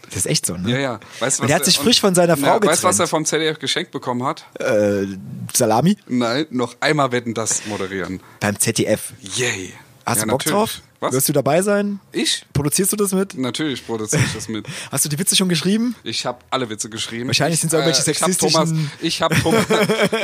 [0.09, 0.71] Das ist echt so, ne?
[0.71, 0.99] Ja, ja.
[1.19, 2.87] Weißt, du, Und was er hat sich der- frisch von seiner Frau ja, Weißt du,
[2.87, 3.09] was er getrennt.
[3.09, 4.45] vom ZDF geschenkt bekommen hat?
[4.59, 5.05] Äh,
[5.53, 5.97] Salami?
[6.07, 8.21] Nein, noch einmal wetten das moderieren.
[8.39, 9.11] Beim ZDF.
[9.35, 9.73] Yay.
[10.05, 10.57] Hast ja, du Bock natürlich.
[10.57, 10.81] drauf?
[10.99, 11.13] Was?
[11.13, 11.99] Wirst du dabei sein?
[12.11, 12.43] ich?
[12.53, 13.37] Produzierst du das mit?
[13.37, 14.65] Natürlich produziere ich das mit.
[14.91, 15.95] Hast du die Witze schon geschrieben?
[16.03, 17.27] Ich habe alle Witze geschrieben.
[17.27, 19.65] Wahrscheinlich sind's irgendwelche ich hab Thomas, sexistischen- ich habe Thomas,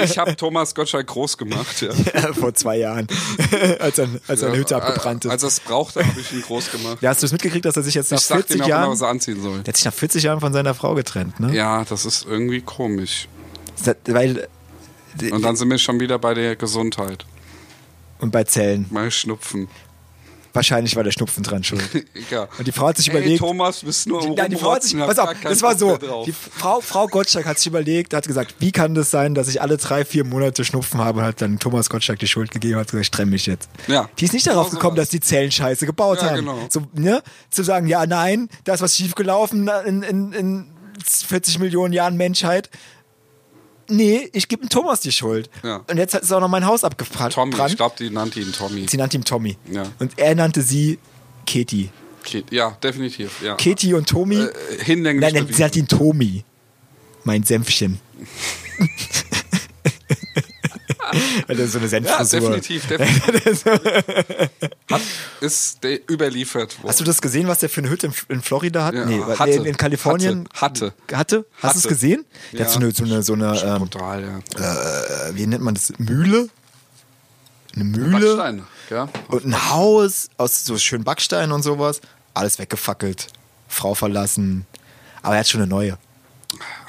[0.04, 1.82] ich hab Thomas Gottschalk groß gemacht.
[1.82, 2.34] Ja.
[2.34, 3.08] Vor zwei Jahren,
[3.80, 5.32] als, ein, als seine Hütte abgebrannt ist.
[5.32, 6.98] Als er es brauchte, habe ich ihn groß gemacht.
[7.02, 8.66] ja, hast du es mitgekriegt, dass er sich jetzt nach ich sag 40 ihm auch
[8.68, 9.00] immer, Jahren...
[9.00, 9.60] er anziehen soll.
[9.62, 11.54] Der hat sich nach 40 Jahren von seiner Frau getrennt, ne?
[11.56, 13.28] Ja, das ist irgendwie komisch.
[13.86, 14.48] Das- Weil,
[15.32, 17.26] Und dann sind wir schon wieder bei der Gesundheit.
[18.20, 18.88] und bei Zellen.
[18.90, 19.68] Mal Schnupfen.
[20.54, 21.84] Wahrscheinlich war der Schnupfen dran schuld.
[22.30, 22.48] Ja.
[22.58, 23.40] Und die Frau hat sich überlegt.
[23.40, 25.98] Thomas, bist nur am Nein, die Frau hat sich, pass auf, das war so.
[26.26, 29.62] Die Frau, Frau Gottschalk hat sich überlegt, hat gesagt, wie kann das sein, dass ich
[29.62, 32.82] alle drei, vier Monate Schnupfen habe und hat dann Thomas Gottschalk die Schuld gegeben und
[32.82, 33.68] hat gesagt, ich trenne mich jetzt.
[33.88, 34.10] Ja.
[34.20, 35.08] Die ist nicht darauf Genau gekommen, sowas.
[35.10, 36.36] dass die Zellen scheiße gebaut Ja, haben.
[36.38, 36.58] genau.
[36.70, 37.22] So, ne?
[37.50, 40.72] Zu sagen, ja, nein, da ist was schiefgelaufen in, in, in
[41.06, 42.70] 40 Millionen Jahren Menschheit.
[43.90, 45.50] Nee, ich gebe dem Thomas die Schuld.
[45.64, 45.84] Ja.
[45.90, 47.34] Und jetzt ist auch noch mein Haus abgebrannt.
[47.34, 48.86] Tommy, ich glaube, die nannte ihn Tommy.
[48.90, 49.58] Sie nannte ihn Tommy.
[49.72, 49.84] Ja.
[50.00, 51.00] Und er nannte sie
[51.46, 51.90] Katie.
[52.24, 53.42] Ke- Ja, definitiv.
[53.42, 53.56] Ja.
[53.56, 54.38] Katie und Tommy.
[54.38, 54.50] Äh,
[54.84, 55.58] hinlänglich Nein, nein, bewiesen.
[55.58, 56.44] sie hat ihn Tomi.
[57.26, 58.00] Mein Senfchen.
[61.48, 62.40] das ist so eine Ja, Senffrisur.
[62.52, 63.66] definitiv, definitiv.
[64.92, 65.02] Hat,
[65.42, 65.80] ist
[66.10, 66.90] überliefert worden.
[66.90, 68.96] Hast du das gesehen, was der für eine Hütte in, Florida hat?
[68.96, 69.52] Ja, nee, hatte.
[69.52, 70.48] in, in Kalifornien.
[70.54, 70.94] Hatte.
[71.12, 71.46] Hatte?
[71.62, 71.88] Hast du es Hatte.
[71.90, 72.26] gesehen?
[72.52, 72.66] Der Ja.
[72.66, 75.28] hat so eine, so eine, so eine ähm, Brutal, ja.
[75.30, 75.94] äh, wie nennt man das?
[75.98, 76.50] Mühle?
[77.76, 78.36] Eine Mühle?
[78.36, 79.10] Backstein, ja.
[79.30, 82.02] Und ein Haus aus so schönen Backstein und sowas.
[82.36, 83.28] Alles weggefackelt.
[83.68, 84.66] Frau verlassen.
[85.24, 85.98] Aber er hat schon eine neue.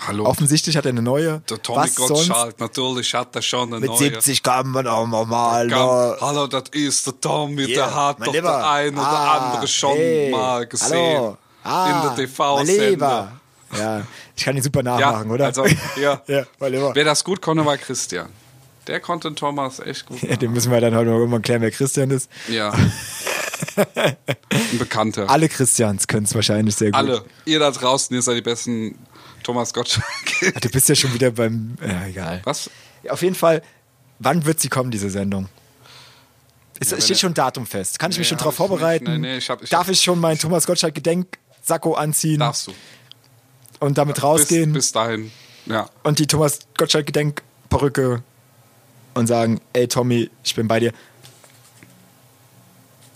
[0.06, 0.24] Hallo.
[0.26, 1.40] Offensichtlich hat er eine neue.
[1.48, 2.28] der Tommy Was sonst?
[2.28, 3.98] Gottschalk, natürlich hat er schon eine Mit neue.
[3.98, 5.68] 70 kann man auch mal.
[5.68, 6.16] Kam, ne?
[6.20, 8.48] hallo, das ist der Tommy, Hier, der hat doch Lieber.
[8.48, 11.16] der ein oder Ah, andere schon hey, mal gesehen.
[11.16, 11.38] Hallo.
[11.62, 12.90] Ah, in der TV-Sender.
[12.90, 13.32] Lieber.
[13.78, 14.02] Ja,
[14.36, 15.46] ich kann ihn super nachmachen, oder?
[15.46, 15.64] Also,
[15.96, 16.20] ja.
[16.26, 16.44] ja.
[16.58, 18.28] Wer das gut konnte, war Christian.
[18.86, 20.20] Der konnte den Thomas echt gut.
[20.22, 22.30] Ja, den müssen wir dann heute mal irgendwann klären, wer Christian ist.
[22.48, 22.70] Ja.
[23.76, 25.28] Ein Bekannter.
[25.30, 26.96] Alle Christians können es wahrscheinlich sehr gut.
[26.98, 27.24] Alle.
[27.46, 28.98] Ihr da draußen, ihr seid die besten
[29.44, 30.04] Thomas Gottschalk.
[30.60, 31.76] Du bist ja schon wieder beim.
[31.80, 32.40] Ja, egal.
[32.44, 32.68] Was?
[33.08, 33.62] Auf jeden Fall,
[34.18, 35.48] wann wird sie kommen, diese Sendung?
[36.80, 37.98] Ist, Ja, steht schon ein Datum fest.
[38.00, 38.68] Kann ich mich Nee, schon drauf ich nicht.
[38.68, 39.04] vorbereiten?
[39.04, 42.66] Nee, nee, ich hab- ich Darf hab- ich schon meinen Thomas Gottschalk Gedenksacko anziehen Darfst
[42.66, 42.72] du.
[43.80, 45.30] und damit rausgehen Bis, bis dahin.
[45.66, 45.88] Ja.
[46.02, 48.22] und die Thomas Gottschalk Gedenkperücke
[49.14, 50.92] und sagen, ey Tommy, ich bin bei dir.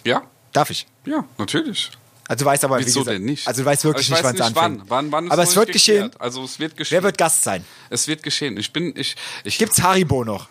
[0.04, 0.22] Ja?
[0.52, 0.86] Darf ich?
[1.04, 1.90] Ja, natürlich.
[2.28, 3.48] Also du weißt aber, wie Wieso gesagt, denn nicht?
[3.48, 4.80] Also du weißt wirklich nicht, weiß wann es nicht anfängt.
[4.90, 5.10] wann.
[5.10, 6.02] Wann, wann aber es wird nicht geschehen.
[6.02, 6.20] geklärt.
[6.20, 6.96] Also es wird geschehen.
[6.96, 7.64] Wer wird Gast sein?
[7.88, 8.58] Es wird geschehen.
[8.58, 9.56] Ich bin, ich, ich.
[9.56, 10.46] Gibt's Haribo noch?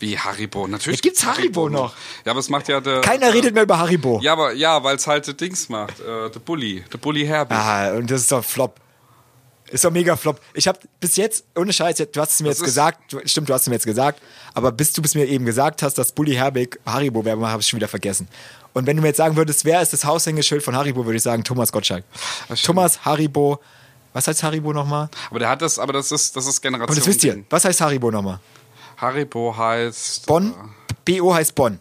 [0.00, 0.66] Wie Haribo?
[0.66, 1.00] Natürlich.
[1.00, 1.94] Ja, gibt's Haribo noch?
[2.24, 3.02] Ja, aber es macht ja der.
[3.02, 4.18] Keiner der, redet mehr über Haribo.
[4.22, 6.00] Ja, aber ja, weil es halt der Dings macht.
[6.00, 6.82] Äh, der Bully.
[6.90, 7.54] Der Bully Herbie.
[7.54, 8.80] Ah, und das ist doch Flop.
[9.70, 10.40] Ist doch mega Flop.
[10.54, 13.50] Ich habe bis jetzt, ohne Scheiß, du hast es mir Das jetzt gesagt, du, stimmt,
[13.50, 14.22] du hast es mir jetzt gesagt,
[14.54, 17.62] aber bis du bis mir eben gesagt hast, dass Bully Herbig Haribo Werbung macht, habe
[17.62, 18.28] ich schon wieder vergessen.
[18.78, 21.22] Und wenn du mir jetzt sagen würdest, wer ist das Aushängeschild von Haribo, würde ich
[21.22, 22.04] sagen Thomas Gottschalk.
[22.62, 23.58] Thomas Haribo,
[24.12, 25.08] was heißt Haribo nochmal?
[25.30, 26.90] Aber der hat das, aber das ist, das ist Generation.
[26.90, 28.38] Und das wisst ihr, was heißt Haribo nochmal?
[28.96, 30.26] Haribo heißt.
[30.26, 30.54] Bonn,
[31.06, 31.80] Äh, BO heißt Bonn.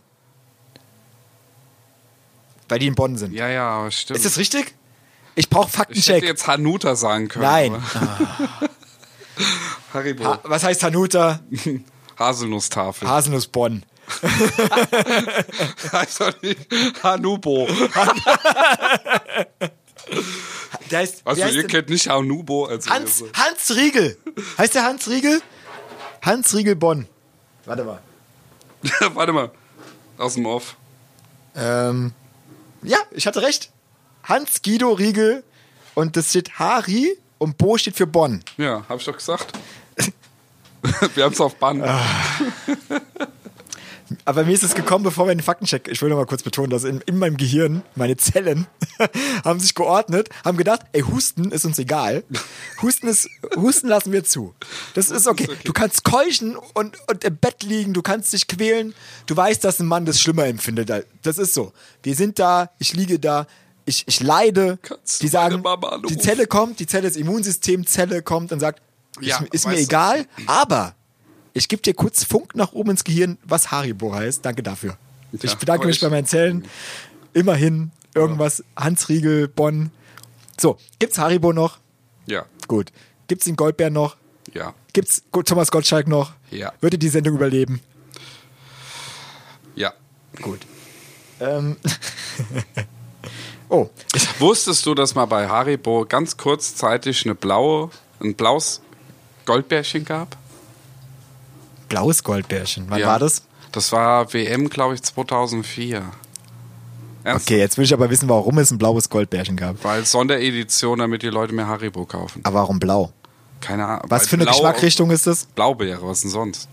[2.67, 3.31] Weil die in Bonn sind.
[3.33, 4.17] ja, ja, stimmt.
[4.17, 4.75] Ist das richtig?
[5.35, 6.15] Ich brauche ich Faktencheck.
[6.17, 7.45] hätte jetzt Hanuta sagen können.
[7.45, 7.83] Nein.
[9.93, 10.25] Haribo.
[10.25, 11.41] Ha was heißt Hanuta?
[12.19, 13.07] Haselnusstafel.
[13.07, 13.83] Haselnuss Bonn.
[15.91, 16.59] heißt doch nicht
[17.03, 17.67] Hanubo.
[20.91, 21.71] Der heißt, Also heißt ihr denn?
[21.71, 24.17] kennt nicht Hanubo als Hans, Hans Riegel.
[24.57, 25.41] Heißt der Hans Riegel?
[26.21, 27.07] Hans Riegel Bonn.
[27.65, 27.99] Warte mal.
[29.13, 29.51] Warte mal.
[30.17, 30.75] Aus dem Off.
[31.55, 32.13] Ähm,
[32.83, 33.71] ja, ich hatte recht.
[34.23, 35.43] Hans Guido Riegel
[35.93, 38.41] und das steht Hari und Bo steht für Bonn.
[38.57, 39.51] Ja, hab ich doch gesagt.
[41.15, 41.83] Wir haben es auf Band.
[44.27, 46.69] Aber mir ist es gekommen, bevor wir den Faktencheck, ich will noch mal kurz betonen,
[46.69, 48.67] dass in, in meinem Gehirn meine Zellen
[49.45, 52.25] haben sich geordnet, haben gedacht, ey, Husten ist uns egal.
[52.81, 54.53] Husten ist, Husten lassen wir zu.
[54.95, 55.47] Das ist okay.
[55.63, 58.93] Du kannst keuchen und, und im Bett liegen, du kannst dich quälen.
[59.27, 60.91] Du weißt, dass ein Mann das schlimmer empfindet.
[61.21, 61.71] Das ist so.
[62.03, 63.47] Wir sind da, ich liege da,
[63.85, 64.77] ich, ich leide.
[64.81, 65.63] Kannst die sagen,
[66.09, 68.81] die Zelle kommt, die Zelle des Immunsystems, Zelle kommt und sagt,
[69.21, 70.95] Ja, ist, ist mir egal, aber
[71.57, 74.45] ich gebe dir kurz Funk nach oben ins Gehirn, was Haribo heißt.
[74.45, 74.97] Danke dafür.
[75.31, 76.65] Ich Ja, bedanke aber mich ich- bei meinen Zellen.
[77.33, 78.63] Immerhin irgendwas.
[78.75, 79.91] Hans Riegel, Bonn.
[80.59, 81.79] So, gibt's Haribo noch?
[82.25, 82.91] Ja, Gut.
[83.27, 84.15] Gibt's den Goldbär noch?
[84.53, 86.31] ja, Gibt's Go- Thomas Gottschalk noch?
[86.49, 86.73] Ja.
[86.81, 87.81] Würde die Sendung überleben?
[89.75, 89.93] ja.
[90.41, 90.59] Gut.
[91.39, 91.77] Ähm.
[93.69, 93.89] oh,
[94.39, 97.89] Wusstest du, dass mal bei Haribo ganz kurzzeitig eine blaue,
[98.21, 98.81] ein blaues
[99.45, 100.37] Goldbärchen gab?
[101.89, 102.85] Blaues Goldbärchen.
[102.89, 103.07] Wann Ja.
[103.07, 103.43] war das?
[103.71, 106.03] Das war WM, glaube ich, 2004.
[107.23, 107.45] Ernst?
[107.47, 109.83] Okay, jetzt will ich aber wissen, warum es ein blaues Goldbärchen gab.
[109.83, 112.41] Weil Sonderedition, damit die Leute mehr Haribo kaufen.
[112.43, 113.11] Aber warum blau?
[113.59, 114.05] Keine Ahnung.
[114.07, 115.45] Was für eine Blau- Geschmackrichtung ist das?
[115.47, 116.69] Blaubeere, was denn sonst?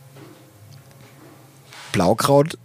[1.93, 2.59] Blaukraut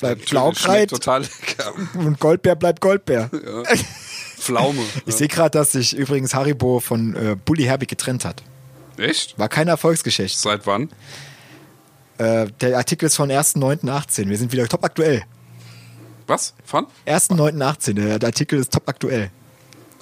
[0.00, 1.72] bleibt Blaukraut Total lecker.
[1.94, 3.30] und Goldbär bleibt Goldbär.
[4.38, 4.82] Pflaume.
[5.06, 8.42] Ich sehe gerade, dass sich übrigens Haribo von äh, Bully Herbig getrennt hat.
[8.96, 9.38] Echt?
[9.38, 10.38] War keine Erfolgsgeschichte.
[10.38, 10.88] Seit wann?
[12.20, 14.28] Äh, der Artikel ist von 1.9.18.
[14.28, 15.22] Wir sind wieder top aktuell.
[16.26, 16.52] Was?
[16.64, 16.86] Von?
[17.06, 17.94] 1.9.18.
[17.94, 19.30] Der, der Artikel ist top aktuell.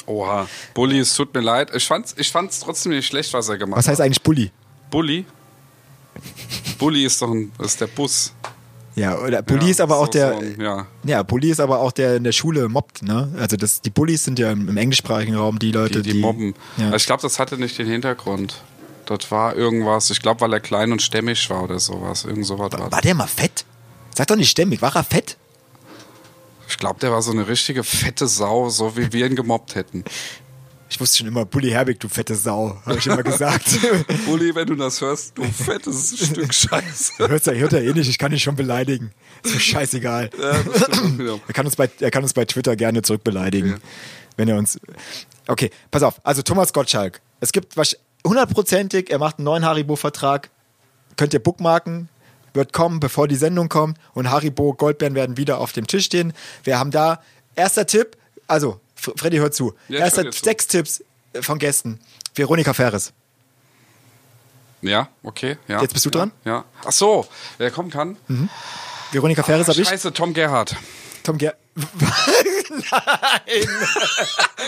[0.07, 0.49] Oha.
[0.75, 1.71] Bulli, es tut mir leid.
[1.75, 4.07] Ich fand's, ich fand's trotzdem nicht schlecht, was er gemacht Was heißt hat.
[4.07, 4.51] eigentlich Bulli?
[4.91, 5.25] Bulli?
[6.79, 8.33] Bulli ist doch ein, ist der Bus.
[8.97, 10.33] Ja, oder Bulli Ja, ist aber auch der.
[10.33, 10.87] so ein- ja.
[11.05, 13.33] ja, Bulli ist aber auch der in der Schule mobbt, ne?
[13.39, 16.21] Also das, die Bullies sind ja im, im englischsprachigen Raum die Leute, Die, die, die
[16.21, 16.55] mobben.
[16.79, 16.95] Ja.
[16.95, 18.61] Ich glaube, das hatte nicht den Hintergrund.
[19.09, 22.25] Das war irgendwas, ich glaube, weil er klein und stämmig war oder sowas.
[22.25, 22.93] Irgend sowas war.
[22.93, 23.65] War der mal fett?
[24.15, 25.39] Sag doch nicht stämmig, war er fett?
[26.69, 30.05] Ich glaube, der war so eine richtige fette Sau, so wie wir ihn gemobbt hätten.
[30.91, 33.79] Ich wusste schon immer, Bulli Herbig, du fette Sau, habe ich immer gesagt.
[34.27, 37.13] Uli, wenn du das hörst, du fettes Stück Scheiße.
[37.29, 39.13] hört er, hört er eh nicht, ich kann ihn schon beleidigen.
[39.43, 40.29] Ist mir scheißegal.
[40.39, 40.53] Ja.
[41.49, 43.81] Er kann uns bei, er kann uns bei Twitter gerne zurückbeleidigen.
[44.37, 44.79] Wenn er uns.
[45.47, 46.21] Okay, pass auf.
[46.25, 47.21] Also Thomas Gottschalk.
[47.41, 47.97] Es gibt wahrsch-
[48.27, 50.51] hundertprozentig, er macht einen neuen Haribo-Vertrag.
[51.17, 52.09] Könnt ihr bookmarken.
[52.55, 53.99] Wird kommen, bevor die Sendung kommt.
[54.15, 56.33] Und Haribo Goldbeeren werden wieder auf dem Tisch stehen.
[56.65, 57.21] Wir haben da.
[57.55, 58.17] Erster Tipp.
[58.47, 59.75] Also, Freddy, hört zu.
[59.89, 60.45] Ja, Erster dir zu.
[60.45, 62.01] sechs Tipps äh, von Gästen.
[62.35, 63.13] Veronika Ferres.
[64.81, 65.59] Ja, okay.
[65.67, 65.83] Ja.
[65.83, 66.33] Jetzt bist du ja, dran?
[66.45, 66.65] Ja.
[66.85, 67.27] Ach so,
[67.59, 68.17] wer kommen kann?
[69.11, 69.89] Veronika Ferres habe ich.
[69.89, 70.77] Scheiße, Tom Gerhardt.
[71.23, 71.55] Tom, Ger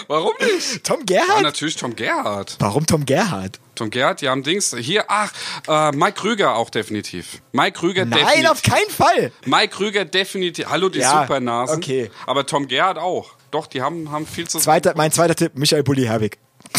[0.09, 0.85] Warum nicht?
[0.85, 1.43] Tom Ja, Gerhardt?
[1.43, 2.57] natürlich Tom Gerhardt.
[2.59, 3.59] Warum Tom Gerhardt?
[3.75, 4.75] Tom Gerhardt, die haben Dings.
[4.79, 5.33] Hier, ach,
[5.69, 7.41] äh, Mike Krüger auch definitiv.
[7.53, 8.51] Mike Krüger Nein, definitiv.
[8.51, 9.33] auf keinen Fall.
[9.47, 10.67] Mike Krüger definitiv.
[10.69, 11.77] Hallo, die Ja, Supernasen.
[11.77, 12.11] okay.
[12.27, 13.31] Aber Tom Gerhardt auch.
[13.51, 16.39] Doch, die haben, haben viel zu Zweiter, mein zweiter Tipp, Michael Bulli Herbig.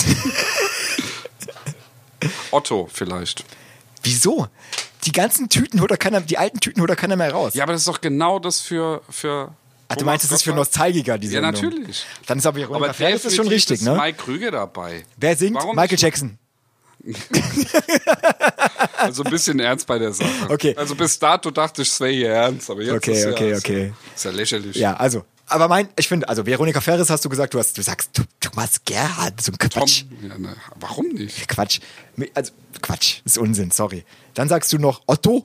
[2.52, 3.44] Otto vielleicht.
[4.04, 4.48] Wieso?
[5.06, 7.54] Die ganzen Tüten holt doch keiner, die alten Tüten holt doch keiner mehr raus.
[7.56, 9.02] Ja, aber das ist doch genau das für.
[9.10, 9.54] für
[9.92, 11.52] Ach, du meinst, das ist für Nostalgiker, die Ja, Sendung?
[11.70, 12.06] natürlich.
[12.26, 13.96] Dann ist aber Veronika Aber Ferris ist schon richtig, ist ne?
[13.96, 15.04] Mike Krüger dabei.
[15.18, 15.56] Wer singt?
[15.56, 16.02] Warum Michael nicht?
[16.02, 16.38] Jackson.
[18.98, 20.30] Also ein bisschen ernst bei der Sache.
[20.50, 20.76] Okay.
[20.78, 23.52] Also bis dato dachte ich, es wäre hier ernst, aber jetzt Okay, ist ja, okay,
[23.52, 23.94] ist, okay.
[24.16, 24.76] Ist ja lächerlich.
[24.76, 25.26] Ja, also.
[25.48, 28.22] Aber mein, ich finde, also Veronika Ferris hast du gesagt, du hast, du sagst, du,
[28.40, 30.06] Thomas Gerhardt, so ein Tom, Quatsch.
[30.22, 31.48] ja, ne, warum nicht?
[31.50, 31.80] Quatsch.
[32.36, 34.06] Also, Quatsch, ist Unsinn, sorry.
[34.36, 35.44] Dann sagst du noch Otto,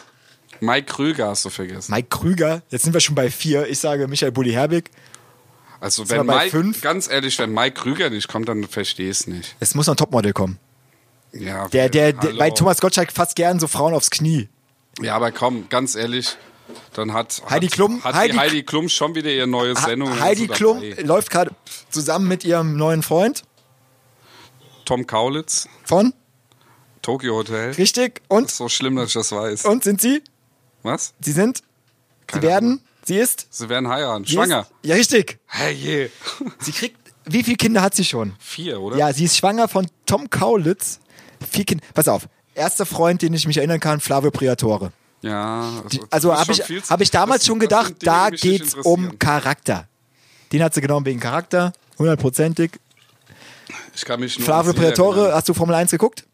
[0.60, 1.92] Mike Krüger hast du vergessen.
[1.92, 3.66] Mike Krüger, jetzt sind wir schon bei vier.
[3.68, 4.90] Ich sage Michael Bulli Herbig.
[5.80, 6.80] Also wenn Mike, fünf?
[6.80, 9.54] ganz ehrlich, wenn Mike Krüger nicht kommt, dann verstehe ich es nicht.
[9.60, 10.58] Es muss noch ein Topmodel kommen.
[11.32, 14.48] Ja, Der, der, der bei Thomas Gottschalk fast gern so Frauen aufs Knie.
[15.02, 16.36] Ja, aber komm, ganz ehrlich,
[16.94, 20.18] dann hat Heidi hat, Klum- hat Heidi- die Heidi Klum schon wieder ihre neue Sendung.
[20.18, 21.02] Heidi Klum dabei.
[21.02, 21.50] läuft gerade
[21.90, 23.42] zusammen mit ihrem neuen Freund
[24.86, 26.14] Tom Kaulitz, von,
[27.02, 27.72] Tokyo Hotel.
[27.72, 28.22] richtig?
[28.28, 29.64] Und, so schlimm, dass ich das weiß.
[29.66, 30.22] und sind sie?
[30.86, 31.12] Was?
[31.20, 31.62] Sie sind?
[32.26, 32.80] Keine sie werden?
[33.04, 33.46] Sie ist?
[33.50, 34.26] Sie werden heiraten.
[34.26, 34.60] Schwanger.
[34.60, 35.38] Ist, ja, richtig.
[35.46, 36.10] Hey, je.
[36.60, 38.34] Sie kriegt, wie viele Kinder hat sie schon?
[38.38, 38.96] Vier, oder?
[38.96, 41.00] Ja, sie ist schwanger von Tom Kaulitz.
[41.50, 41.84] Vier Kinder.
[41.94, 42.28] Pass auf.
[42.54, 44.92] Erster Freund, den ich mich erinnern kann, Flavio Priatore.
[45.22, 45.82] Ja.
[46.10, 49.18] Also ist habe ich, hab ich damals das- schon gedacht, Dinge, da geht's um.
[49.18, 49.88] Charakter.
[50.52, 52.72] Den hat sie genommen wegen Charakter, hundertprozentig.
[53.94, 56.24] Ich kann mich nur Flavio Priatore, hast du Formel 1 geguckt?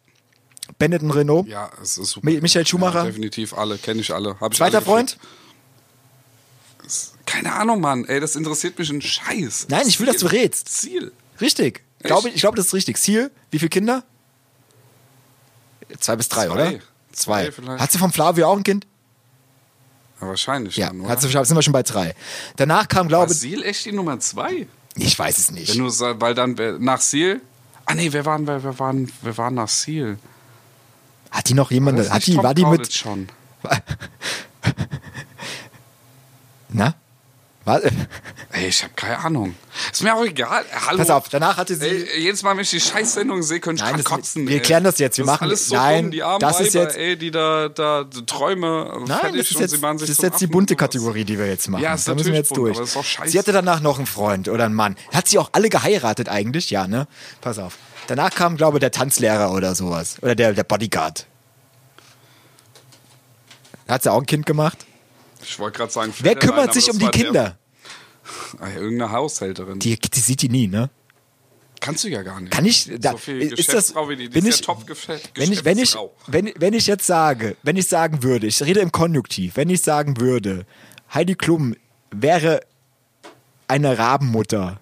[0.82, 1.46] Benetton Renault.
[1.48, 2.26] Ja, es ist super.
[2.28, 3.00] Mi- Michael Schumacher?
[3.00, 4.38] Ja, definitiv alle, kenne ich alle.
[4.40, 5.16] Hab ich Zweiter alle Freund?
[7.26, 8.04] Keine Ahnung, Mann.
[8.06, 9.66] Ey, das interessiert mich ein Scheiß.
[9.68, 10.38] Nein, ich will, dass du Ziel.
[10.40, 10.68] redst.
[10.68, 11.12] Ziel.
[11.40, 11.82] Richtig.
[12.02, 12.96] Glaube, ich glaube, das ist richtig.
[12.98, 14.02] Ziel, wie viele Kinder?
[16.00, 16.52] Zwei bis drei, Zwei.
[16.52, 16.64] oder?
[16.70, 16.80] Zwei
[17.12, 17.52] Zwei.
[17.52, 17.80] vielleicht.
[17.80, 18.86] Hat sie vom Flavio auch ein Kind?
[20.20, 22.14] Ja, wahrscheinlich Ja, dann, hat sie, sind wir schon bei drei.
[22.56, 24.66] Danach kam, glaube ich, Seal echt die Nummer zwei?
[24.96, 25.78] ich weiß es Wenn nicht.
[25.78, 27.40] du sa- weil dann nach Seal.
[27.86, 30.18] Ah nee, wer waren, wer, wer waren, wer waren nach Seal?
[31.32, 33.28] Hat die noch jemand, ist hat die, Tom war die Kaulitz mit, schon?
[36.68, 36.94] na?
[37.64, 37.80] War,
[38.50, 39.54] Ey, ich habe keine Ahnung.
[39.92, 40.64] Ist mir auch egal.
[40.84, 40.98] Hallo.
[40.98, 43.90] pass auf, danach hatte sie, Ey, jedes Mal, wenn ich die Scheißsendung sehe, könnte ich
[43.92, 44.48] Nein, kotzen.
[44.48, 44.60] wir ey.
[44.62, 46.84] klären das jetzt, wir das machen- alles so nein, dumm, die armen das ist Weiber,
[46.86, 50.48] jetzt- ey, die da, da die Träume Nein, das ist jetzt, das ist jetzt die
[50.48, 50.74] bunte.
[50.74, 51.82] Kategorie, die wir jetzt machen.
[51.82, 52.90] Ja, ist da müssen wir jetzt bunt, durch.
[53.06, 53.30] scheiße.
[53.30, 54.96] Sie hatte danach noch einen Freund oder einen Mann.
[55.14, 56.68] Hat sie auch alle geheiratet eigentlich?
[56.70, 57.06] Ja, ne?
[57.40, 57.78] Pass auf.
[58.08, 60.16] Danach kam, glaube ich, der Tanzlehrer oder sowas.
[60.22, 61.26] Oder der, der Bodyguard.
[63.88, 64.86] Hat sie auch ein Kind gemacht?
[65.42, 67.58] Ich wollte gerade sagen, Wer kümmert aber sich um die der- Kinder?
[68.60, 69.78] Ah, irgendeine Haushälterin.
[69.80, 70.88] Die, die sieht die nie, ne?
[71.80, 72.52] Kannst du ja gar nicht.
[72.52, 75.32] Kann ich, da, so viel ist das, wie die, die wenn ist ich, ja Top-Geschäft.
[75.34, 75.96] wenn ich, wenn ich,
[76.28, 79.82] wenn, wenn ich jetzt sage, wenn ich sagen würde, ich rede im Konjunktiv, wenn ich
[79.82, 80.64] sagen würde,
[81.12, 81.74] Heidi Klum
[82.12, 82.60] wäre
[83.66, 84.80] eine Rabenmutter,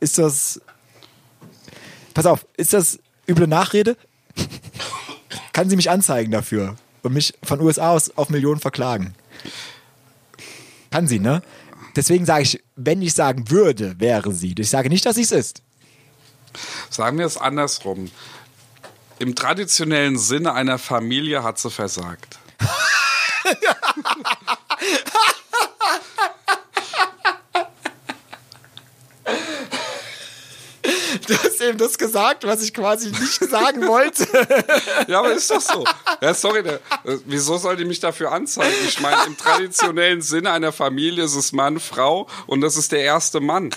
[0.00, 0.60] ist das,
[2.16, 2.98] pass auf, ist das
[3.28, 3.96] üble Nachrede?
[5.52, 9.14] Kann sie mich anzeigen dafür und mich von USA aus auf Millionen verklagen?
[10.90, 11.42] Kann sie, ne?
[11.94, 14.54] Deswegen sage ich, wenn ich sagen würde, wäre sie.
[14.58, 15.62] Ich sage nicht, dass sie es ist.
[16.88, 18.10] Sagen wir es andersrum.
[19.18, 22.38] Im traditionellen Sinne einer Familie hat sie versagt.
[31.26, 34.26] Du hast eben das gesagt, was ich quasi nicht sagen wollte.
[35.08, 35.84] Ja, aber ist doch so.
[36.20, 36.74] Ja, sorry, der,
[37.04, 38.74] äh, wieso soll die mich dafür anzeigen?
[38.88, 43.00] Ich meine, im traditionellen Sinne einer Familie ist es Mann, Frau und das ist der
[43.00, 43.70] erste Mann.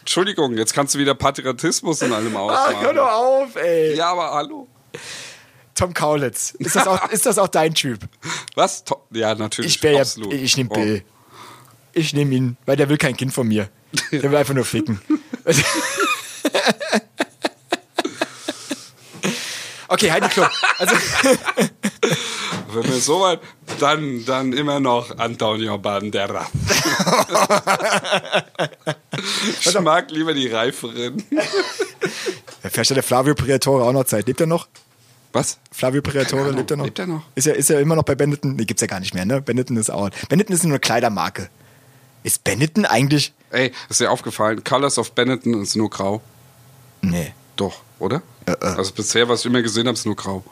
[0.00, 2.96] Entschuldigung, jetzt kannst du wieder Patriotismus in allem Ach, hör ausmachen.
[2.96, 3.94] doch auf, ey.
[3.96, 4.68] Ja, aber hallo.
[5.74, 6.54] Tom Kaulitz.
[6.58, 8.00] Ist das auch, ist das auch dein Typ?
[8.54, 8.84] Was?
[9.10, 9.76] Ja, natürlich.
[9.76, 10.74] Ich, ja, ich nehme Oh.
[10.74, 11.04] Bill.
[11.92, 13.68] Ich nehme ihn, weil der will kein Kind von mir.
[14.12, 15.00] Der will einfach nur ficken.
[19.88, 20.46] okay, Heidi Klum.
[20.78, 20.96] Also,
[22.72, 23.40] Wenn wir so weit,
[23.80, 26.46] dann, dann immer noch Antonio Bandera.
[29.60, 31.22] ich mag lieber die Reiferen.
[32.60, 34.26] vielleicht hat der Flavio Priatore auch noch Zeit.
[34.26, 34.68] Lebt er noch?
[35.32, 35.58] Was?
[35.72, 36.84] Flavio Priatore, lebt er noch?
[36.84, 37.22] Lebt er noch?
[37.34, 38.56] Ist er, ist er immer noch bei Benetton?
[38.56, 39.40] Nee, gibt's ja gar nicht mehr, ne?
[39.40, 40.12] Benetton ist out.
[40.28, 41.48] Benetton ist nur eine Kleidermarke.
[42.24, 43.32] Ist Benetton eigentlich?
[43.50, 46.20] Ey, ist dir aufgefallen, Colors of Benetton ist nur grau.
[47.10, 47.32] Nee.
[47.56, 48.22] Doch, oder?
[48.46, 48.56] Äh, äh.
[48.64, 50.44] Also bisher, was ich immer gesehen habe, ist nur grau.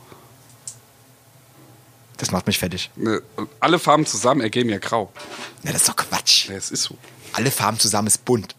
[2.17, 2.91] Das macht mich fertig.
[2.97, 3.21] Ne,
[3.61, 5.13] Alle Farben zusammen ergeben ja grau.
[5.63, 6.49] Na, das ist doch Quatsch.
[6.49, 6.97] Ja, es ist so.
[7.33, 8.55] Alle Farben zusammen ist bunt.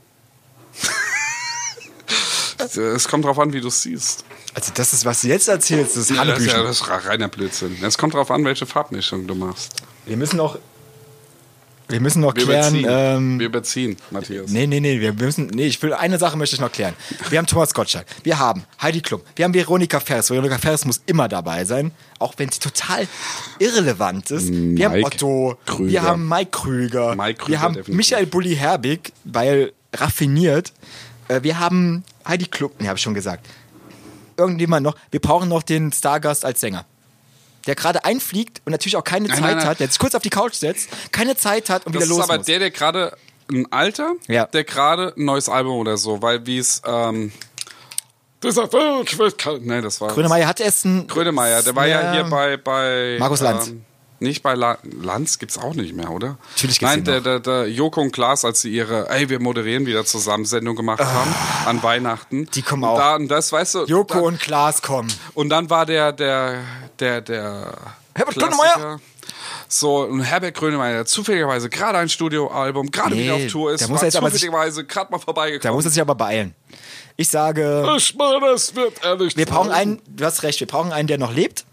[2.78, 4.24] Es kommt drauf an, wie du es siehst.
[4.54, 6.68] Also das ist, was du jetzt erzählst, das ist Ja, das, ist ja, Hanebüchen.
[6.68, 7.78] das ist reiner Blödsinn.
[7.84, 9.74] Es kommt drauf an, welche Farbmischung du machst.
[10.06, 10.58] Wir müssen noch,
[11.88, 12.76] wir müssen noch Wir klären.
[12.76, 14.50] überziehen, Ähm, wir überziehen Matthias.
[14.52, 16.94] nee, nee, nee, wir müssen, nee, ich will, eine Sache möchte ich noch klären.
[17.30, 20.30] Wir haben Thomas Gottschalk, wir haben Heidi Klum, wir haben Veronika Ferres.
[20.30, 23.08] Veronika Ferres muss immer dabei sein, auch wenn sie total
[23.60, 24.50] irrelevant ist.
[24.52, 25.92] Wir haben Mike Otto, Krüger.
[25.92, 27.96] wir haben Mike Krüger, Mike Krüger, wir haben definitiv.
[27.98, 30.74] Michael Bulli Herbig, weil raffiniert.
[31.28, 33.46] Äh, Wir haben Heidi Klum, ne, habe ich schon gesagt.
[34.38, 36.86] Irgendjemand noch, wir brauchen noch den Stargast als Sänger.
[37.68, 39.68] Der gerade einfliegt und natürlich auch keine Nein, Zeit nein, nein.
[39.68, 42.18] hat, der sich kurz auf die Couch setzt, keine Zeit hat und Das wieder ist
[42.20, 42.46] los aber muss.
[42.46, 43.18] der, der gerade
[43.52, 44.46] ein Alter, Ja.
[44.46, 47.32] der gerade ein neues Album oder so, weil wie es ähm,
[48.44, 51.08] dieser Welt wird kein, nee, das war Grönemeyer hat erst ein.
[51.08, 53.68] Grönemeyer, der war ja, hier bei bei Markus Lanz.
[53.70, 53.84] Ähm,
[54.26, 56.38] nicht bei La Lanz gibt's auch nicht mehr, oder?
[56.56, 59.86] Natürlich gibt's Nein, der, der, der Joko und Klaas, als sie ihre, ey, wir moderieren
[59.86, 61.34] wieder zusammen Sendung gemacht haben
[61.66, 62.46] an Weihnachten.
[62.48, 62.52] Ah.
[62.54, 62.98] Die kommen auch.
[62.98, 65.12] Da, und das, weißt du, Joko da, und Klaas kommen.
[65.34, 66.64] und dann war der, der,
[67.00, 67.74] der, der
[68.14, 68.36] Herbert.
[68.36, 69.00] Grönemeyer?
[69.68, 73.82] So, und Herbert Grönemeyer, der zufälligerweise gerade ein Studioalbum, gerade Nee, wieder auf Tour ist,
[73.82, 75.76] der muss war jetzt zufälligerweise gerade mal Da vorbeigekommen.
[75.76, 76.54] muss er sich aber beeilen.
[77.18, 80.92] Ich sage, ich meine, es wird ehrlich wir brauchen einen, du hast recht, wir brauchen
[80.92, 81.66] einen, der noch lebt.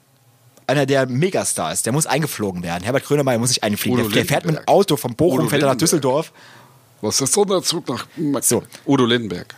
[0.67, 1.87] Einer, der Megastar ist.
[1.87, 2.85] Der muss eingeflogen werden.
[2.85, 3.99] Herbert Grönemeyer muss sich einfliegen.
[3.99, 4.69] Udo Der, der fährt mit dem Lindenberg.
[4.77, 5.79] Auto von Bochum, Udo fährt er nach Lindenberg.
[5.81, 6.33] Düsseldorf.
[7.01, 8.07] Was ist so der Zug nach
[8.43, 8.63] So.
[8.87, 9.55] Udo Lindenberg?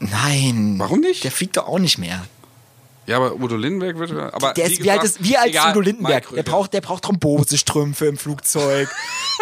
[0.00, 0.74] Nein.
[0.78, 1.24] Warum nicht?
[1.24, 2.24] Der fliegt doch auch nicht mehr.
[3.06, 4.12] Ja, aber Udo Lindenberg wird.
[4.12, 6.28] Aber Der ist, wie, alt gesagt, ist, wie alt egal, Udo Lindenberg?
[6.34, 8.88] Der braucht, der braucht Thrombosestrümpfe im Flugzeug.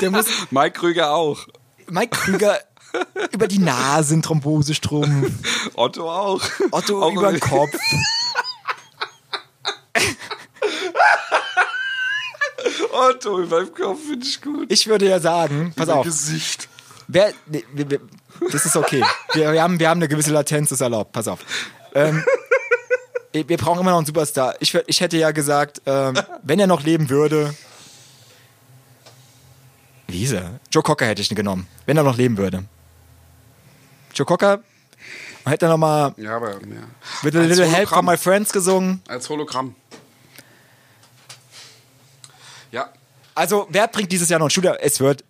[0.01, 1.47] Der muss Mike Krüger auch.
[1.91, 2.59] Mike Krüger
[3.33, 5.31] über die Nase einen Thrombosestrumpf.
[5.75, 6.41] Otto auch.
[6.71, 7.71] Otto auch über den Kopf.
[13.01, 14.71] Otto über den Kopf finde ich gut.
[14.71, 16.69] Ich würde ja sagen, pass auf, Gesicht.
[17.09, 18.01] wer, nee, wir, wir,
[18.53, 19.03] das ist okay.
[19.33, 21.13] Wir, wir, haben, wir haben eine gewisse Latenz, das ist erlaubt.
[21.13, 21.41] Pass auf.
[21.95, 22.25] Ähm,
[23.33, 24.55] wir brauchen immer noch einen Superstar.
[24.61, 27.55] Ich, ich hätte ja gesagt, ähm, wenn er noch leben würde.
[30.09, 30.59] Wie hieß er?
[30.73, 32.65] Joe Cocker hätte ich ihn genommen, wenn er noch leben würde.
[34.15, 34.61] Joe Cocker
[35.47, 36.55] hätte noch mal Ja, aber.
[36.55, 36.59] Ja.
[37.23, 37.97] With a Als Little Help Hologramm.
[37.99, 39.03] from My Friends gesungen.
[39.09, 39.75] Als Hologramm.
[42.73, 42.89] Ja.
[43.41, 44.75] Also, wer bringt dieses Jahr noch ein Studio?
[44.81, 45.25] Es wird.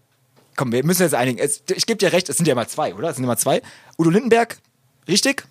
[0.57, 1.39] Komm, wir müssen jetzt einigen.
[1.39, 3.09] Es, ich gebe dir recht, es sind ja mal zwei, oder?
[3.09, 3.63] Es sind immer zwei.
[3.99, 4.59] Udo Lindenberg,
[5.07, 5.45] richtig?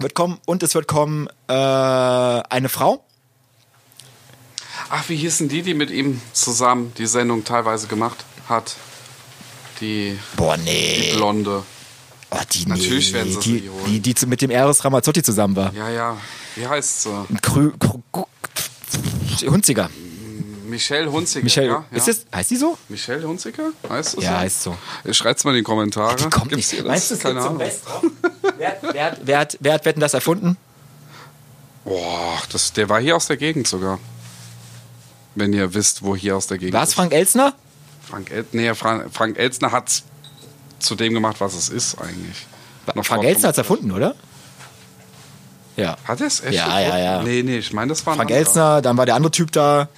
[0.00, 0.38] Wird kommen.
[0.44, 3.04] Und es wird kommen äh, eine Frau.
[4.90, 8.74] Ach, wie hießen die, die mit ihm zusammen die Sendung teilweise gemacht hat?
[9.80, 11.12] Die Boah, nee.
[11.14, 11.62] Blonde.
[12.32, 13.18] Oh, die, Natürlich nee.
[13.18, 13.84] werden sie die, sie holen.
[13.86, 15.72] die, die zu- mit dem Eros Ramazzotti zusammen war.
[15.74, 16.16] Ja, ja.
[16.56, 17.26] Wie heißt sie?
[17.40, 18.24] Krü, Krü,
[19.48, 19.88] Hunziger.
[20.68, 21.44] Michelle Hunziker.
[21.44, 21.66] Michelle.
[21.68, 21.96] ja, ja.
[21.96, 22.76] Ist das, heißt die so?
[22.88, 23.70] Michelle Hunziker?
[23.88, 24.36] Heißt das Ja, so?
[24.38, 24.76] heißt so.
[25.12, 26.16] Schreibt's mal in die Kommentare.
[26.16, 26.84] Die kommt Gibt's nicht.
[26.84, 27.58] Meinst du, es Keine Ahnung.
[27.58, 30.56] Wer, wer, hat- wer, hat, wer hat Wetten das erfunden?
[31.84, 33.98] Boah, das, der war hier aus der Gegend sogar.
[35.34, 36.94] Wenn ihr wisst, wo hier aus der Gegend War es ist.
[36.94, 37.54] Frank Elsner?
[38.08, 40.04] Frank, El nee, Frank, Frank Elstner hat's
[40.78, 42.46] zu dem gemacht, was es ist eigentlich.
[42.94, 44.14] Noch Frank Elsner hat es erfunden, oder?
[45.76, 45.96] Ja.
[46.04, 46.54] Hat er es echt?
[46.54, 46.88] Ja, erfunden?
[46.88, 47.22] ja, ja.
[47.22, 48.30] Nee, nee, ich meine, das war Frank.
[48.30, 49.88] Elsner, dann war der andere Typ da.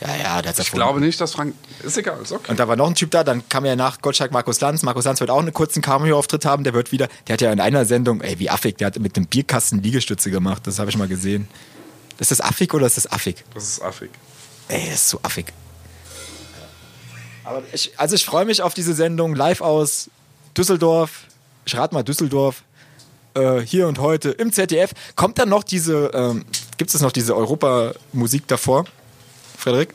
[0.00, 1.54] Ja, ja, der hat's Ich glaube nicht, dass Frank.
[1.82, 2.50] Ist egal, ist okay.
[2.50, 4.82] Und da war noch ein Typ da, dann kam ja nach Gottschalk Markus Lanz.
[4.82, 7.58] Markus Lanz wird auch einen kurzen Cameo-Auftritt haben, der wird wieder, der hat ja in
[7.60, 10.96] einer Sendung, ey, wie affig, der hat mit einem Bierkasten Liegestütze gemacht, das habe ich
[10.96, 11.48] mal gesehen.
[12.18, 13.44] Ist das affig oder ist das affig?
[13.54, 14.10] Das ist affig.
[14.68, 15.46] Ey, das ist so affig.
[17.44, 20.10] Aber ich, also ich freue mich auf diese Sendung live aus
[20.56, 21.22] Düsseldorf.
[21.64, 22.62] Ich rate mal Düsseldorf.
[23.34, 24.92] äh, hier und heute im ZDF.
[25.16, 26.44] Kommt dann noch diese, ähm,
[26.76, 28.84] gibt es noch diese Europa-Musik davor?
[29.58, 29.90] Frederik?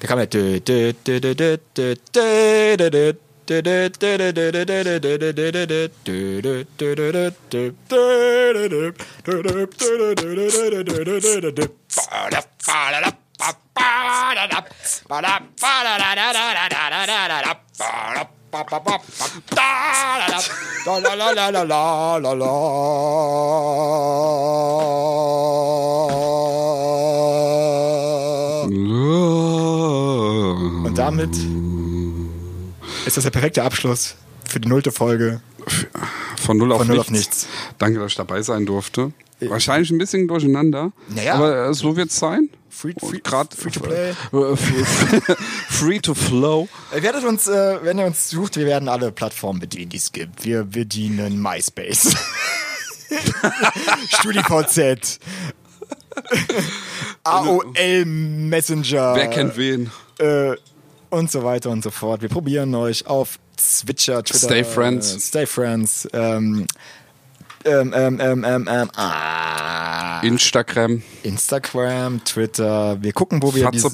[0.00, 0.26] Da kam ja.
[30.98, 31.30] Damit
[33.06, 34.16] ist das der perfekte Abschluss
[34.48, 35.40] für die nullte Folge.
[36.36, 37.08] Von null auf, Von null nichts.
[37.08, 37.46] auf nichts.
[37.78, 39.12] Danke, dass ich dabei sein durfte.
[39.40, 40.92] Wahrscheinlich ein bisschen durcheinander.
[41.08, 41.34] Naja.
[41.34, 42.48] Aber äh, so wird's sein.
[42.70, 44.10] Free, free, grad- free to play.
[44.10, 44.56] Äh,
[45.68, 46.68] Free to flow.
[46.94, 50.10] Ihr werdet uns, äh, wenn ihr uns sucht, wir werden alle Plattformen bedienen, die es
[50.12, 50.44] gibt.
[50.44, 52.14] Wir bedienen MySpace.
[54.08, 55.18] StudiVZ.
[57.24, 59.14] AOL Messenger.
[59.14, 59.90] Wer kennt wen?
[60.18, 60.52] äh,
[61.10, 62.22] und so weiter und so fort.
[62.22, 64.46] Wir probieren euch auf Switcher, Twitter.
[64.46, 65.14] Stay Friends.
[65.16, 66.08] Äh, Stay Friends.
[66.12, 66.66] Ähm,
[67.64, 71.02] ähm, ähm, ähm, ähm, ähm, ah, Instagram.
[71.24, 73.02] Instagram, Twitter.
[73.02, 73.84] Wir gucken, wo wir dies-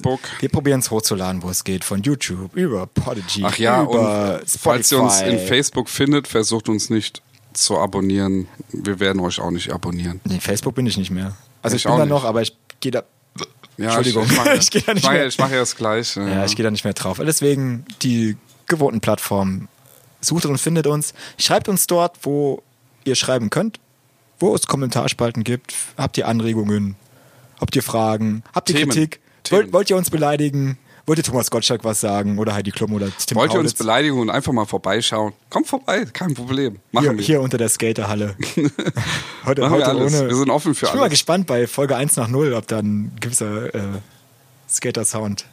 [0.40, 1.82] Wir probieren es hochzuladen, wo es geht.
[1.84, 3.42] Von YouTube über Podigy.
[3.44, 5.46] Ach ja, über und falls ihr uns in Spotify.
[5.46, 7.22] Facebook findet, versucht uns nicht
[7.54, 8.48] zu abonnieren.
[8.70, 10.20] Wir werden euch auch nicht abonnieren.
[10.24, 11.34] Nee, Facebook bin ich nicht mehr.
[11.62, 13.04] Also ich, Ich bin da noch, aber ich gehe da.
[13.76, 15.26] Ja, Entschuldigung, ich, mache ich gehe da nicht ich mache, mehr.
[15.26, 16.20] ich mache ja das Gleiche.
[16.22, 17.20] Ja, ich gehe da nicht mehr drauf.
[17.24, 19.68] Deswegen die gewohnten Plattformen.
[20.20, 21.12] Sucht und findet uns.
[21.38, 22.62] Schreibt uns dort, wo
[23.04, 23.78] ihr schreiben könnt,
[24.38, 25.74] wo es Kommentarspalten gibt.
[25.98, 26.96] Habt ihr Anregungen?
[27.60, 28.42] Habt ihr Fragen?
[28.54, 28.90] Habt ihr Themen.
[28.90, 29.20] Kritik?
[29.50, 30.78] Wollt, wollt ihr uns beleidigen?
[31.06, 32.38] Wollt ihr Thomas Gottschalk was sagen?
[32.38, 35.34] Oder Heidi Klum oder Tim Wollt ihr uns beleidigen und einfach mal vorbeischauen?
[35.50, 36.78] Kommt vorbei, kein Problem.
[36.92, 37.24] Machen hier, wir.
[37.24, 38.34] hier unter der Skaterhalle.
[39.44, 40.14] heute Machen wir heute alles.
[40.14, 40.28] ohne.
[40.28, 41.10] Wir sind offen für ich bin mal alles.
[41.12, 43.80] gespannt bei Folge 1 nach 0, ob dann ein gewisser äh,
[44.70, 45.44] Skater-Sound.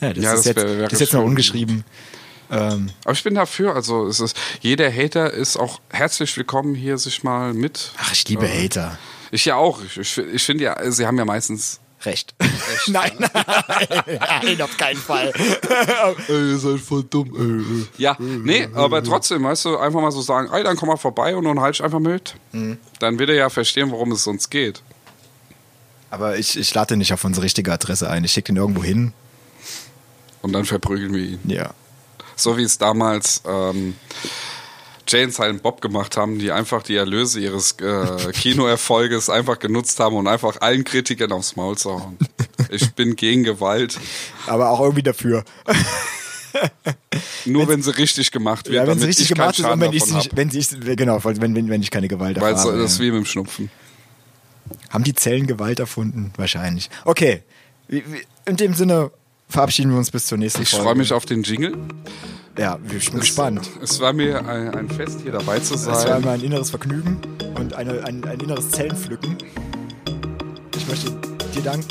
[0.00, 1.84] Ja, das, Ja, ist, das jetzt, wär- wäre das ist jetzt noch ungeschrieben.
[2.50, 6.98] Ähm, Aber ich bin dafür, also es ist, jeder Hater ist auch herzlich willkommen, hier
[6.98, 7.92] sich mal mit.
[7.98, 8.98] ach, ich liebe Hater.
[9.30, 9.80] Ich ja auch.
[9.84, 11.78] Ich, ich, ich finde ja, sie haben ja meistens.
[12.02, 12.34] Recht.
[12.86, 15.32] nein, nein, nein, auf keinen Fall.
[16.28, 17.88] Ey, ihr seid voll dumm.
[17.98, 21.36] Ja, nee, aber trotzdem, weißt du, einfach mal so sagen, ey, dann komm mal vorbei
[21.36, 22.36] und dann halt ich einfach mit.
[22.52, 22.78] Mhm.
[23.00, 24.82] Dann wird er ja verstehen, worum es uns geht.
[26.10, 28.24] Aber ich, ich lade nicht auf unsere richtige Adresse ein.
[28.24, 29.12] Ich schicke den irgendwo hin.
[30.42, 31.40] Und dann verprügeln wir ihn.
[31.44, 31.74] Ja.
[32.34, 33.94] So wie es damals ähm,
[35.10, 39.98] Jay und Silent Bob gemacht haben, die einfach die Erlöse ihres äh, Kinoerfolges einfach genutzt
[40.00, 42.16] haben und einfach allen Kritikern aufs Maul zu hauen.
[42.70, 43.98] Ich bin gegen Gewalt,
[44.46, 45.44] Aber auch irgendwie dafür.
[47.46, 50.06] nur wenn sie richtig gemacht wird, Ja, wenn damit richtig gemacht ist und wenn ich,
[50.06, 52.72] nicht, wenn ich, genau, wenn, wenn, wenn ich keine Gewalt Weil erfahre.
[52.76, 53.70] so, das ist wie mit dem Schnupfen.
[54.90, 56.32] Haben die Zellen Gewalt erfunden?
[56.36, 56.90] Wahrscheinlich.
[57.04, 57.42] Okay.
[57.88, 59.10] In dem Sinne
[59.50, 60.84] verabschieden wir uns bis zur nächsten Ich Folge.
[60.84, 61.76] freue mich auf den Jingle.
[62.58, 63.68] Ja, ich bin gespannt.
[63.82, 66.22] Es war mir ein, ein Fest, hier dabei zu Es war sein.
[66.22, 67.18] immer ein inneres Vergnügen
[67.56, 69.36] und eine, ein, ein inneres Zellenpflücken.
[70.76, 71.10] Ich möchte
[71.54, 71.86] dir danken